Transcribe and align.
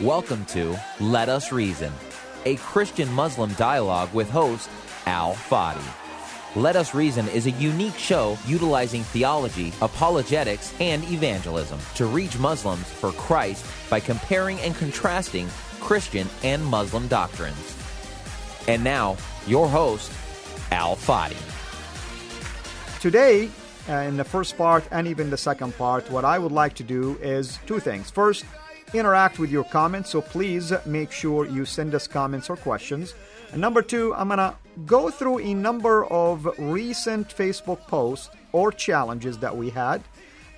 Welcome 0.00 0.46
to 0.46 0.78
Let 0.98 1.28
Us 1.28 1.52
Reason, 1.52 1.92
a 2.46 2.56
Christian 2.56 3.12
Muslim 3.12 3.52
dialogue 3.52 4.10
with 4.14 4.30
host 4.30 4.70
Al 5.04 5.34
Fadi. 5.34 5.84
Let 6.56 6.74
Us 6.74 6.94
Reason 6.94 7.28
is 7.28 7.46
a 7.46 7.50
unique 7.50 7.98
show 7.98 8.38
utilizing 8.46 9.02
theology, 9.02 9.74
apologetics, 9.82 10.72
and 10.80 11.04
evangelism 11.10 11.78
to 11.96 12.06
reach 12.06 12.38
Muslims 12.38 12.90
for 12.90 13.12
Christ 13.12 13.66
by 13.90 14.00
comparing 14.00 14.58
and 14.60 14.74
contrasting 14.74 15.50
Christian 15.80 16.26
and 16.44 16.64
Muslim 16.64 17.06
doctrines. 17.06 17.76
And 18.68 18.82
now, 18.82 19.18
your 19.46 19.68
host, 19.68 20.10
Al 20.70 20.96
Fadi. 20.96 21.36
Today, 23.02 23.50
uh, 23.86 23.96
in 23.96 24.16
the 24.16 24.24
first 24.24 24.56
part 24.56 24.82
and 24.92 25.06
even 25.06 25.28
the 25.28 25.36
second 25.36 25.76
part, 25.76 26.10
what 26.10 26.24
I 26.24 26.38
would 26.38 26.52
like 26.52 26.72
to 26.76 26.82
do 26.82 27.18
is 27.20 27.58
two 27.66 27.80
things. 27.80 28.10
First, 28.10 28.46
interact 28.94 29.38
with 29.38 29.50
your 29.50 29.64
comments, 29.64 30.10
so 30.10 30.20
please 30.20 30.72
make 30.86 31.12
sure 31.12 31.46
you 31.46 31.64
send 31.64 31.94
us 31.94 32.06
comments 32.06 32.50
or 32.50 32.56
questions. 32.56 33.14
And 33.52 33.60
number 33.60 33.82
two, 33.82 34.14
I'm 34.14 34.28
going 34.28 34.38
to 34.38 34.54
go 34.86 35.10
through 35.10 35.40
a 35.40 35.54
number 35.54 36.04
of 36.06 36.48
recent 36.58 37.28
Facebook 37.28 37.80
posts 37.88 38.30
or 38.52 38.72
challenges 38.72 39.38
that 39.38 39.56
we 39.56 39.70
had 39.70 40.02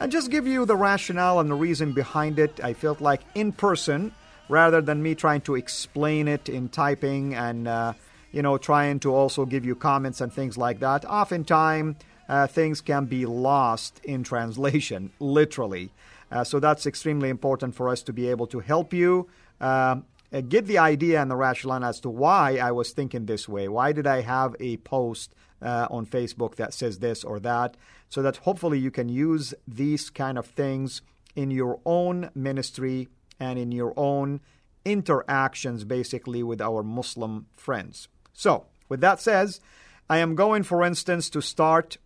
and 0.01 0.11
just 0.11 0.31
give 0.31 0.47
you 0.47 0.65
the 0.65 0.77
rationale 0.77 1.41
and 1.41 1.51
the 1.51 1.55
reason 1.55 1.93
behind 1.93 2.39
it. 2.39 2.61
I 2.63 2.75
felt 2.75 3.01
like 3.01 3.21
in 3.35 3.53
person 3.53 4.13
rather 4.49 4.81
than 4.81 5.03
me 5.03 5.15
trying 5.15 5.41
to 5.43 5.55
explain 5.55 6.29
it 6.29 6.49
in 6.49 6.69
typing 6.69 7.35
and, 7.35 7.69
uh, 7.69 7.93
you 8.33 8.43
know, 8.43 8.59
trying 8.59 9.01
to 9.01 9.15
also 9.15 9.45
give 9.47 9.65
you 9.65 9.75
comments 9.75 10.21
and 10.21 10.33
things 10.33 10.59
like 10.59 10.81
that. 10.81 11.05
Oftentimes, 11.05 11.97
uh, 12.29 12.47
things 12.47 12.81
can 12.81 13.07
be 13.07 13.27
lost 13.27 14.01
in 14.05 14.23
translation, 14.33 15.11
literally. 15.21 15.91
Uh, 16.33 16.43
so 16.43 16.59
that's 16.59 16.87
extremely 16.87 17.29
important 17.29 17.75
for 17.75 17.91
us 17.91 18.03
to 18.03 18.13
be 18.13 18.29
able 18.29 18.47
to 18.47 18.61
help 18.61 18.95
you 18.95 19.29
um, 19.61 20.07
uh, 20.33 20.41
get 20.41 20.67
the 20.67 20.79
idea 20.79 21.21
and 21.21 21.31
the 21.31 21.37
rationale 21.37 21.85
as 21.85 22.01
to 22.01 22.09
why 22.09 22.57
I 22.57 22.73
was 22.73 22.93
thinking 22.93 23.27
this 23.27 23.47
way. 23.47 23.69
Why 23.69 23.93
did 23.93 24.07
I 24.07 24.23
have 24.23 24.57
a 24.59 24.79
post 24.79 25.35
uh, 25.61 25.87
on 25.91 26.07
Facebook 26.07 26.57
that 26.57 26.73
says 26.73 27.01
this 27.01 27.23
or 27.23 27.39
that? 27.41 27.77
So 28.09 28.23
that 28.23 28.39
hopefully 28.39 28.79
you 28.79 28.91
can 28.91 29.11
use 29.11 29.53
these 29.69 30.09
kind 30.09 30.39
of 30.39 30.47
things 30.47 31.03
in 31.37 31.51
your 31.51 31.81
own 31.85 32.31
ministry 32.35 33.09
and 33.39 33.59
in 33.59 33.71
your 33.71 33.93
own 33.97 34.41
interactions, 34.87 35.85
basically, 35.85 36.43
with 36.43 36.61
our 36.61 36.83
Muslim 36.83 37.47
friends. 37.53 38.09
So, 38.33 38.67
with 38.89 39.01
that 39.01 39.21
says, 39.21 39.61
I 40.09 40.19
am 40.19 40.35
going, 40.35 40.63
for 40.63 40.83
instance, 40.83 41.31
to 41.31 41.43
start 41.43 41.99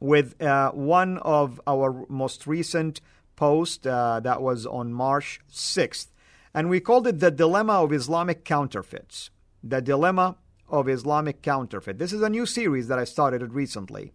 with 0.00 0.40
uh, 0.40 0.70
one 0.72 1.18
of 1.18 1.60
our 1.66 2.06
most 2.08 2.46
recent 2.46 3.00
post 3.38 3.86
uh, 3.86 4.18
that 4.18 4.42
was 4.42 4.66
on 4.66 4.92
March 4.92 5.40
6th. 5.48 6.08
And 6.52 6.68
we 6.68 6.80
called 6.80 7.06
it 7.06 7.20
The 7.20 7.30
Dilemma 7.30 7.84
of 7.84 7.92
Islamic 7.92 8.44
Counterfeits. 8.44 9.30
The 9.62 9.80
Dilemma 9.80 10.36
of 10.68 10.88
Islamic 10.88 11.40
Counterfeit. 11.40 11.98
This 11.98 12.12
is 12.12 12.20
a 12.20 12.28
new 12.28 12.46
series 12.46 12.88
that 12.88 12.98
I 12.98 13.04
started 13.04 13.54
recently. 13.54 14.12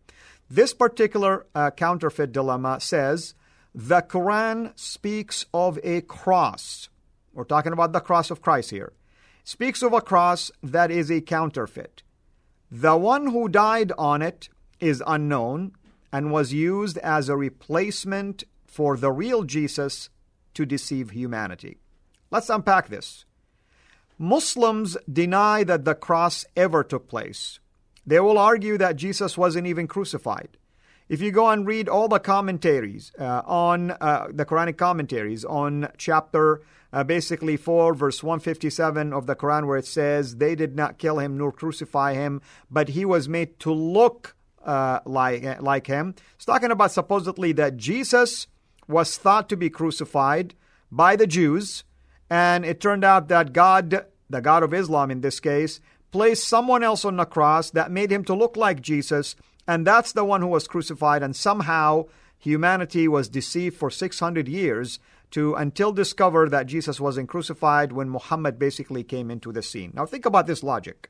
This 0.49 0.73
particular 0.73 1.45
uh, 1.55 1.71
counterfeit 1.71 2.33
dilemma 2.33 2.81
says 2.81 3.33
the 3.73 4.01
Quran 4.01 4.77
speaks 4.77 5.45
of 5.53 5.79
a 5.83 6.01
cross. 6.01 6.89
We're 7.33 7.45
talking 7.45 7.71
about 7.71 7.93
the 7.93 8.01
cross 8.01 8.29
of 8.29 8.41
Christ 8.41 8.71
here. 8.71 8.91
Speaks 9.45 9.81
of 9.81 9.93
a 9.93 10.01
cross 10.01 10.51
that 10.61 10.91
is 10.91 11.09
a 11.09 11.21
counterfeit. 11.21 12.03
The 12.69 12.97
one 12.97 13.27
who 13.27 13.47
died 13.47 13.93
on 13.97 14.21
it 14.21 14.49
is 14.81 15.01
unknown 15.07 15.71
and 16.11 16.31
was 16.31 16.53
used 16.53 16.97
as 16.97 17.29
a 17.29 17.37
replacement 17.37 18.43
for 18.73 18.97
the 18.97 19.11
real 19.11 19.43
Jesus 19.43 20.09
to 20.55 20.65
deceive 20.65 21.11
humanity. 21.11 21.77
Let's 22.31 22.49
unpack 22.49 22.89
this. 22.89 23.25
Muslims 24.17 24.97
deny 25.11 25.63
that 25.63 25.85
the 25.85 25.93
cross 25.93 26.45
ever 26.55 26.83
took 26.83 27.07
place. 27.07 27.59
They 28.05 28.19
will 28.19 28.39
argue 28.39 28.77
that 28.79 28.95
Jesus 28.95 29.37
wasn't 29.37 29.67
even 29.67 29.87
crucified. 29.87 30.57
If 31.07 31.21
you 31.21 31.31
go 31.31 31.49
and 31.49 31.67
read 31.67 31.87
all 31.87 32.07
the 32.07 32.19
commentaries 32.19 33.11
uh, 33.19 33.43
on 33.45 33.91
uh, 33.91 34.27
the 34.31 34.45
Quranic 34.45 34.77
commentaries 34.77 35.45
on 35.45 35.89
chapter 35.97 36.61
uh, 36.91 37.03
basically 37.03 37.57
4, 37.57 37.93
verse 37.93 38.23
157 38.23 39.13
of 39.13 39.27
the 39.27 39.35
Quran, 39.35 39.67
where 39.67 39.77
it 39.77 39.85
says, 39.85 40.37
They 40.37 40.55
did 40.55 40.75
not 40.75 40.97
kill 40.97 41.19
him 41.19 41.37
nor 41.37 41.51
crucify 41.51 42.13
him, 42.13 42.41
but 42.71 42.89
he 42.89 43.05
was 43.05 43.29
made 43.29 43.59
to 43.59 43.71
look 43.71 44.35
uh, 44.63 44.99
like, 45.05 45.61
like 45.61 45.87
him. 45.87 46.15
It's 46.35 46.45
talking 46.45 46.71
about 46.71 46.91
supposedly 46.91 47.51
that 47.53 47.77
Jesus 47.77 48.47
was 48.87 49.17
thought 49.17 49.49
to 49.49 49.57
be 49.57 49.69
crucified 49.69 50.55
by 50.91 51.15
the 51.15 51.27
Jews, 51.27 51.83
and 52.29 52.65
it 52.65 52.79
turned 52.79 53.03
out 53.03 53.27
that 53.27 53.53
God, 53.53 54.05
the 54.29 54.41
God 54.41 54.63
of 54.63 54.73
Islam 54.73 55.11
in 55.11 55.21
this 55.21 55.39
case, 55.39 55.79
placed 56.11 56.47
someone 56.47 56.83
else 56.83 57.03
on 57.03 57.17
the 57.17 57.25
cross 57.25 57.71
that 57.71 57.91
made 57.91 58.11
him 58.11 58.23
to 58.25 58.35
look 58.35 58.55
like 58.55 58.81
Jesus, 58.81 59.35
and 59.67 59.87
that's 59.87 60.11
the 60.11 60.25
one 60.25 60.41
who 60.41 60.47
was 60.47 60.67
crucified, 60.67 61.23
and 61.23 61.35
somehow 61.35 62.05
humanity 62.37 63.07
was 63.07 63.29
deceived 63.29 63.77
for 63.77 63.89
600 63.89 64.47
years 64.47 64.99
to 65.31 65.55
until 65.55 65.91
discover 65.91 66.47
that 66.47 66.67
Jesus 66.67 66.99
wasn't 66.99 67.29
crucified 67.29 67.91
when 67.91 68.09
Muhammad 68.09 68.59
basically 68.59 69.03
came 69.03 69.31
into 69.31 69.51
the 69.51 69.63
scene. 69.63 69.91
Now 69.95 70.05
think 70.05 70.25
about 70.25 70.45
this 70.45 70.61
logic. 70.61 71.09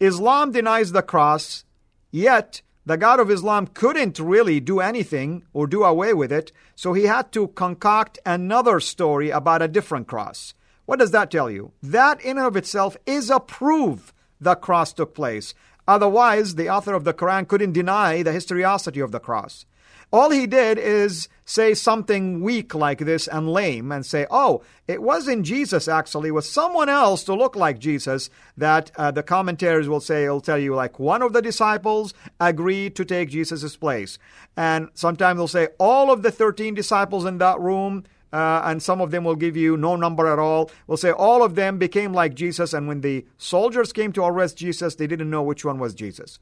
Islam 0.00 0.50
denies 0.50 0.90
the 0.92 1.02
cross, 1.02 1.64
yet 2.10 2.62
the 2.88 2.96
God 2.96 3.20
of 3.20 3.30
Islam 3.30 3.66
couldn't 3.66 4.18
really 4.18 4.60
do 4.60 4.80
anything 4.80 5.44
or 5.52 5.66
do 5.66 5.84
away 5.84 6.14
with 6.14 6.32
it, 6.32 6.52
so 6.74 6.94
he 6.94 7.04
had 7.04 7.30
to 7.32 7.48
concoct 7.48 8.18
another 8.24 8.80
story 8.80 9.28
about 9.28 9.60
a 9.60 9.68
different 9.68 10.06
cross. 10.06 10.54
What 10.86 10.98
does 10.98 11.10
that 11.10 11.30
tell 11.30 11.50
you? 11.50 11.72
That 11.82 12.18
in 12.22 12.38
and 12.38 12.46
of 12.46 12.56
itself 12.56 12.96
is 13.04 13.28
a 13.28 13.40
proof 13.40 14.14
the 14.40 14.54
cross 14.54 14.94
took 14.94 15.14
place. 15.14 15.52
Otherwise, 15.86 16.54
the 16.54 16.70
author 16.70 16.94
of 16.94 17.04
the 17.04 17.12
Quran 17.12 17.46
couldn't 17.46 17.72
deny 17.72 18.22
the 18.22 18.32
historicity 18.32 19.00
of 19.00 19.12
the 19.12 19.20
cross. 19.20 19.66
All 20.10 20.30
he 20.30 20.46
did 20.46 20.78
is 20.78 21.28
say 21.44 21.74
something 21.74 22.40
weak 22.40 22.74
like 22.74 22.98
this 23.00 23.26
and 23.26 23.52
lame 23.52 23.92
and 23.92 24.04
say, 24.04 24.26
oh, 24.30 24.62
it 24.86 25.02
wasn't 25.02 25.44
Jesus 25.44 25.86
actually, 25.86 26.28
it 26.28 26.32
was 26.32 26.48
someone 26.48 26.88
else 26.88 27.24
to 27.24 27.34
look 27.34 27.56
like 27.56 27.78
Jesus 27.78 28.30
that 28.56 28.90
uh, 28.96 29.10
the 29.10 29.22
commentators 29.22 29.88
will 29.88 30.00
say, 30.00 30.28
will 30.28 30.40
tell 30.40 30.58
you 30.58 30.74
like 30.74 30.98
one 30.98 31.20
of 31.20 31.32
the 31.32 31.42
disciples 31.42 32.14
agreed 32.40 32.96
to 32.96 33.04
take 33.04 33.30
Jesus' 33.30 33.76
place. 33.76 34.18
And 34.56 34.88
sometimes 34.94 35.38
they'll 35.38 35.48
say 35.48 35.68
all 35.78 36.10
of 36.10 36.22
the 36.22 36.30
13 36.30 36.74
disciples 36.74 37.24
in 37.26 37.38
that 37.38 37.60
room 37.60 38.04
uh, 38.32 38.62
and 38.64 38.82
some 38.82 39.00
of 39.00 39.10
them 39.10 39.24
will 39.24 39.36
give 39.36 39.56
you 39.56 39.76
no 39.76 39.96
number 39.96 40.26
at 40.26 40.38
all. 40.38 40.70
Will 40.86 40.96
say 40.96 41.10
all 41.10 41.42
of 41.42 41.54
them 41.54 41.78
became 41.78 42.12
like 42.12 42.34
Jesus, 42.34 42.74
and 42.74 42.86
when 42.86 43.00
the 43.00 43.24
soldiers 43.38 43.92
came 43.92 44.12
to 44.12 44.24
arrest 44.24 44.58
Jesus, 44.58 44.94
they 44.94 45.06
didn't 45.06 45.30
know 45.30 45.42
which 45.42 45.64
one 45.64 45.78
was 45.78 45.94
Jesus. 45.94 46.38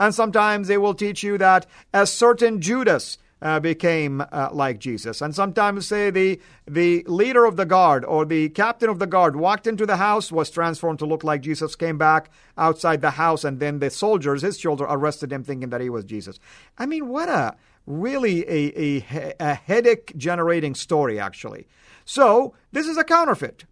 And 0.00 0.14
sometimes 0.14 0.66
they 0.66 0.78
will 0.78 0.94
teach 0.94 1.22
you 1.22 1.38
that 1.38 1.66
a 1.94 2.06
certain 2.06 2.60
Judas 2.60 3.18
uh, 3.42 3.60
became 3.60 4.22
uh, 4.32 4.48
like 4.52 4.78
Jesus. 4.78 5.20
And 5.20 5.34
sometimes 5.34 5.86
say 5.86 6.10
the, 6.10 6.40
the 6.66 7.04
leader 7.06 7.44
of 7.44 7.56
the 7.56 7.66
guard 7.66 8.04
or 8.04 8.24
the 8.24 8.48
captain 8.50 8.88
of 8.88 8.98
the 8.98 9.06
guard 9.06 9.36
walked 9.36 9.66
into 9.66 9.86
the 9.86 9.96
house, 9.96 10.32
was 10.32 10.50
transformed 10.50 10.98
to 10.98 11.06
look 11.06 11.24
like 11.24 11.42
Jesus, 11.42 11.74
came 11.76 11.98
back 11.98 12.30
outside 12.58 13.00
the 13.00 13.12
house, 13.12 13.44
and 13.44 13.60
then 13.60 13.78
the 13.78 13.90
soldiers, 13.90 14.42
his 14.42 14.58
children, 14.58 14.90
arrested 14.90 15.32
him 15.32 15.44
thinking 15.44 15.70
that 15.70 15.80
he 15.80 15.90
was 15.90 16.04
Jesus. 16.04 16.38
I 16.78 16.86
mean, 16.86 17.08
what 17.08 17.28
a 17.28 17.56
really 17.86 18.42
a, 18.48 19.04
a, 19.10 19.34
a 19.40 19.54
headache 19.54 20.12
generating 20.16 20.74
story, 20.74 21.18
actually. 21.18 21.66
So, 22.04 22.54
this 22.72 22.86
is 22.86 22.96
a 22.96 23.04
counterfeit. 23.04 23.64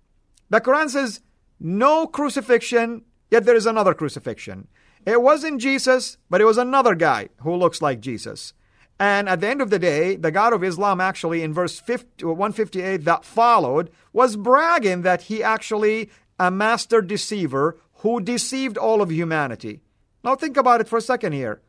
The 0.50 0.60
Quran 0.60 0.88
says 0.88 1.20
no 1.60 2.06
crucifixion, 2.06 3.02
yet 3.30 3.44
there 3.44 3.56
is 3.56 3.66
another 3.66 3.94
crucifixion. 3.94 4.68
It 5.08 5.22
wasn't 5.22 5.62
Jesus, 5.62 6.18
but 6.28 6.42
it 6.42 6.44
was 6.44 6.58
another 6.58 6.94
guy 6.94 7.30
who 7.40 7.56
looks 7.56 7.80
like 7.80 7.98
Jesus. 7.98 8.52
And 9.00 9.26
at 9.26 9.40
the 9.40 9.48
end 9.48 9.62
of 9.62 9.70
the 9.70 9.78
day, 9.78 10.16
the 10.16 10.30
God 10.30 10.52
of 10.52 10.62
Islam 10.62 11.00
actually, 11.00 11.42
in 11.42 11.54
verse 11.54 11.80
50, 11.80 12.26
158 12.26 13.06
that 13.06 13.24
followed, 13.24 13.90
was 14.12 14.36
bragging 14.36 15.00
that 15.02 15.22
he 15.22 15.42
actually 15.42 16.10
a 16.38 16.50
master 16.50 17.00
deceiver 17.00 17.78
who 18.00 18.20
deceived 18.20 18.76
all 18.76 19.00
of 19.00 19.10
humanity. 19.10 19.80
Now 20.22 20.34
think 20.34 20.58
about 20.58 20.82
it 20.82 20.88
for 20.88 20.98
a 20.98 21.00
second 21.00 21.32
here. 21.32 21.62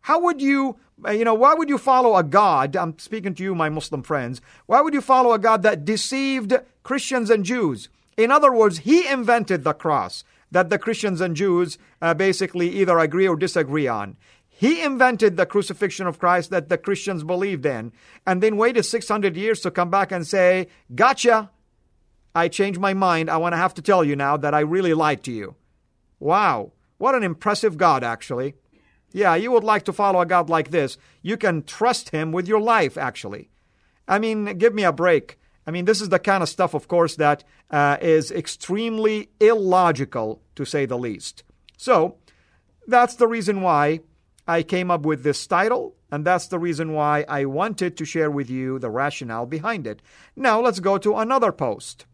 How 0.00 0.18
would 0.18 0.42
you, 0.42 0.76
uh, 1.06 1.12
you 1.12 1.24
know, 1.24 1.34
why 1.34 1.54
would 1.54 1.68
you 1.68 1.78
follow 1.78 2.16
a 2.16 2.24
God? 2.24 2.74
I'm 2.74 2.98
speaking 2.98 3.36
to 3.36 3.44
you, 3.44 3.54
my 3.54 3.68
Muslim 3.68 4.02
friends. 4.02 4.40
Why 4.66 4.80
would 4.80 4.92
you 4.92 5.02
follow 5.02 5.34
a 5.34 5.38
God 5.38 5.62
that 5.62 5.84
deceived 5.84 6.52
Christians 6.82 7.30
and 7.30 7.44
Jews? 7.44 7.90
In 8.16 8.32
other 8.32 8.52
words, 8.52 8.78
he 8.78 9.06
invented 9.06 9.62
the 9.62 9.72
cross 9.72 10.24
that 10.52 10.70
the 10.70 10.78
Christians 10.78 11.20
and 11.20 11.34
Jews 11.34 11.76
uh, 12.00 12.14
basically 12.14 12.68
either 12.68 12.98
agree 12.98 13.26
or 13.26 13.36
disagree 13.36 13.88
on. 13.88 14.16
He 14.48 14.80
invented 14.80 15.36
the 15.36 15.46
crucifixion 15.46 16.06
of 16.06 16.20
Christ 16.20 16.50
that 16.50 16.68
the 16.68 16.78
Christians 16.78 17.24
believed 17.24 17.66
in, 17.66 17.92
and 18.26 18.40
then 18.42 18.56
waited 18.56 18.84
600 18.84 19.36
years 19.36 19.60
to 19.62 19.70
come 19.70 19.90
back 19.90 20.12
and 20.12 20.24
say, 20.26 20.68
Gotcha! 20.94 21.50
I 22.34 22.48
changed 22.48 22.78
my 22.78 22.94
mind. 22.94 23.28
I 23.28 23.38
want 23.38 23.54
to 23.54 23.58
have 23.58 23.74
to 23.74 23.82
tell 23.82 24.04
you 24.04 24.14
now 24.14 24.36
that 24.36 24.54
I 24.54 24.60
really 24.60 24.94
lied 24.94 25.24
to 25.24 25.32
you. 25.32 25.56
Wow. 26.20 26.72
What 26.98 27.14
an 27.14 27.24
impressive 27.24 27.76
God, 27.76 28.04
actually. 28.04 28.54
Yeah, 29.12 29.34
you 29.34 29.50
would 29.50 29.64
like 29.64 29.84
to 29.86 29.92
follow 29.92 30.20
a 30.20 30.26
God 30.26 30.48
like 30.48 30.70
this. 30.70 30.96
You 31.20 31.36
can 31.36 31.64
trust 31.64 32.10
him 32.10 32.32
with 32.32 32.46
your 32.46 32.60
life, 32.60 32.96
actually. 32.96 33.50
I 34.08 34.18
mean, 34.18 34.56
give 34.58 34.74
me 34.74 34.84
a 34.84 34.92
break. 34.92 35.38
I 35.66 35.70
mean, 35.70 35.84
this 35.84 36.00
is 36.00 36.08
the 36.08 36.18
kind 36.18 36.42
of 36.42 36.48
stuff, 36.48 36.74
of 36.74 36.88
course, 36.88 37.16
that 37.16 37.44
uh, 37.70 37.96
is 38.00 38.30
extremely 38.30 39.30
illogical, 39.40 40.42
to 40.56 40.64
say 40.64 40.86
the 40.86 40.98
least. 40.98 41.44
So, 41.76 42.16
that's 42.86 43.14
the 43.14 43.28
reason 43.28 43.62
why 43.62 44.00
I 44.46 44.62
came 44.62 44.90
up 44.90 45.02
with 45.02 45.22
this 45.22 45.46
title, 45.46 45.94
and 46.10 46.24
that's 46.24 46.48
the 46.48 46.58
reason 46.58 46.92
why 46.92 47.24
I 47.28 47.44
wanted 47.44 47.96
to 47.96 48.04
share 48.04 48.30
with 48.30 48.50
you 48.50 48.78
the 48.78 48.90
rationale 48.90 49.46
behind 49.46 49.86
it. 49.86 50.02
Now, 50.34 50.60
let's 50.60 50.80
go 50.80 50.98
to 50.98 51.16
another 51.16 51.52
post. 51.52 52.06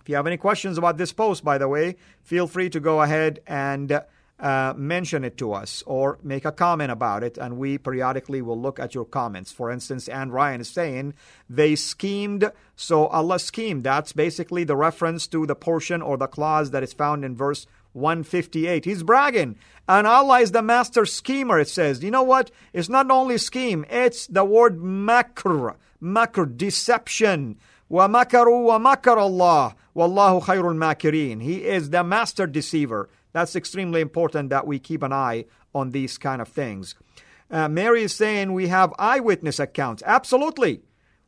If 0.00 0.08
you 0.08 0.16
have 0.16 0.26
any 0.26 0.38
questions 0.38 0.78
about 0.78 0.96
this 0.96 1.12
post, 1.12 1.44
by 1.44 1.58
the 1.58 1.68
way, 1.68 1.96
feel 2.22 2.46
free 2.46 2.70
to 2.70 2.80
go 2.80 3.02
ahead 3.02 3.40
and 3.46 4.00
uh, 4.39 4.73
mention 4.75 5.23
it 5.23 5.37
to 5.37 5.53
us 5.53 5.83
or 5.85 6.19
make 6.21 6.43
a 6.43 6.51
comment 6.51 6.91
about 6.91 7.23
it, 7.23 7.37
and 7.37 7.57
we 7.57 7.77
periodically 7.77 8.41
will 8.41 8.59
look 8.59 8.79
at 8.79 8.93
your 8.93 9.05
comments. 9.05 9.51
For 9.51 9.71
instance, 9.71 10.07
Anne 10.07 10.31
Ryan 10.31 10.61
is 10.61 10.69
saying 10.69 11.13
they 11.49 11.75
schemed, 11.75 12.51
so 12.75 13.07
Allah 13.07 13.39
schemed. 13.39 13.83
That's 13.83 14.11
basically 14.11 14.63
the 14.63 14.75
reference 14.75 15.27
to 15.27 15.45
the 15.45 15.55
portion 15.55 16.01
or 16.01 16.17
the 16.17 16.27
clause 16.27 16.71
that 16.71 16.83
is 16.83 16.93
found 16.93 17.23
in 17.23 17.35
verse 17.35 17.67
158. 17.93 18.85
He's 18.85 19.03
bragging. 19.03 19.55
And 19.87 20.07
Allah 20.07 20.39
is 20.39 20.51
the 20.51 20.61
master 20.61 21.05
schemer, 21.05 21.59
it 21.59 21.69
says. 21.69 22.03
You 22.03 22.11
know 22.11 22.23
what? 22.23 22.51
It's 22.73 22.89
not 22.89 23.11
only 23.11 23.37
scheme, 23.37 23.85
it's 23.89 24.27
the 24.27 24.43
word 24.43 24.79
makr, 24.79 25.75
makr, 26.01 26.57
deception. 26.57 27.57
وَمَكَرُوا 27.91 28.65
وَمَكَرَ 28.65 29.17
اللَّهُ 29.17 29.75
وَاللَّهُ 29.95 30.43
خَيْرُ 30.43 30.63
الْمَاكِرِينَ 30.63 31.43
He 31.43 31.65
is 31.65 31.91
the 31.91 32.03
master 32.03 32.47
deceiver. 32.47 33.09
That's 33.38 33.54
extremely 33.54 34.00
important 34.00 34.50
that 34.50 34.66
we 34.66 34.80
keep 34.80 35.00
an 35.04 35.12
eye 35.12 35.44
on 35.72 35.92
these 35.92 36.18
kind 36.18 36.42
of 36.42 36.48
things. 36.48 36.96
Uh, 37.48 37.68
Mary 37.68 38.02
is 38.02 38.12
saying 38.12 38.52
we 38.52 38.66
have 38.66 38.92
eyewitness 38.98 39.60
accounts. 39.60 40.02
Absolutely. 40.04 40.80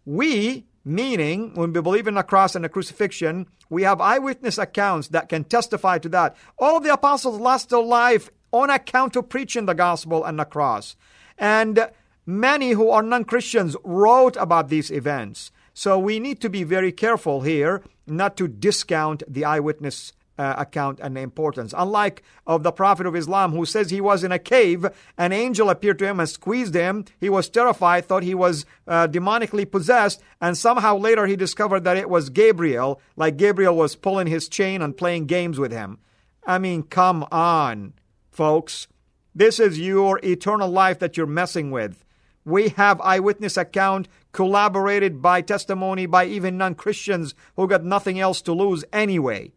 We, 0.05 0.67
meaning 0.85 1.55
when 1.55 1.73
we 1.73 1.81
believe 1.81 2.09
in 2.09 2.15
the 2.15 2.25
cross 2.25 2.57
and 2.57 2.65
the 2.65 2.69
crucifixion, 2.69 3.47
we 3.69 3.85
have 3.85 4.01
eyewitness 4.01 4.59
accounts 4.59 5.07
that 5.11 5.29
can 5.29 5.45
testify 5.45 5.99
to 5.99 6.09
that. 6.09 6.37
All 6.59 6.79
of 6.79 6.83
the 6.83 6.93
apostles 6.93 7.39
lost 7.39 7.69
their 7.71 7.81
life 7.81 8.29
on 8.51 8.71
account 8.71 9.15
of 9.15 9.29
preaching 9.29 9.67
the 9.67 9.75
gospel 9.75 10.25
and 10.25 10.37
the 10.37 10.45
cross. 10.45 10.97
And 11.39 11.91
many 12.27 12.73
who 12.73 12.91
are 12.91 13.05
non 13.05 13.25
Christians 13.25 13.77
wrote 13.85 14.35
about 14.35 14.69
these 14.69 14.91
events. 14.91 15.53
So 15.75 15.97
we 15.97 16.19
need 16.19 16.41
to 16.41 16.51
be 16.51 16.65
very 16.65 16.91
careful 16.91 17.43
here 17.43 17.85
not 18.05 18.37
to 18.39 18.49
discount 18.49 19.23
the 19.29 19.45
eyewitness 19.45 20.13
uh, 20.41 20.55
account 20.57 20.99
and 21.03 21.19
importance. 21.19 21.75
Unlike 21.77 22.23
of 22.47 22.63
the 22.63 22.73
Prophet 22.73 23.07
of 23.07 23.15
Islam 23.15 23.53
who 23.53 23.67
says 23.67 23.91
he 23.91 24.01
was 24.01 24.25
in 24.25 24.33
a 24.33 24.39
cave, 24.39 24.87
an 25.19 25.33
angel 25.33 25.69
appeared 25.69 25.99
to 25.99 26.07
him 26.07 26.19
and 26.19 26.29
squeezed 26.29 26.75
him. 26.75 27.05
He 27.19 27.29
was 27.29 27.51
terrified, 27.51 28.07
thought 28.07 28.23
he 28.23 28.35
was 28.35 28.65
uh, 28.89 29.07
demonically 29.07 29.71
possessed, 29.71 30.23
and 30.41 30.57
somehow 30.57 30.97
later 30.97 31.27
he 31.27 31.37
discovered 31.37 31.85
that 31.85 31.99
it 31.99 32.09
was 32.09 32.31
Gabriel, 32.31 33.03
like 33.17 33.37
Gabriel 33.37 33.77
was 33.77 33.97
pulling 33.97 34.29
his 34.29 34.49
chain 34.49 34.81
and 34.81 34.97
playing 34.97 35.27
games 35.27 35.59
with 35.59 35.73
him. 35.73 35.99
I 36.47 36.57
mean, 36.59 36.85
come 36.85 37.27
on, 37.31 37.93
folks. 38.31 38.89
This 39.35 39.61
is 39.61 39.79
your 39.79 40.21
eternal 40.25 40.71
life 40.71 41.01
that 41.01 41.19
you're 41.19 41.27
messing 41.27 41.71
with. 41.71 42.03
We 42.47 42.71
have 42.71 42.99
eyewitness 43.03 43.59
account 43.59 44.09
corroborated 44.33 45.21
by 45.21 45.43
testimony 45.43 46.07
by 46.07 46.25
even 46.25 46.57
non-Christians 46.57 47.35
who 47.57 47.69
got 47.69 47.85
nothing 47.85 48.19
else 48.19 48.41
to 48.43 48.55
lose 48.55 48.87
anyway. 48.91 49.53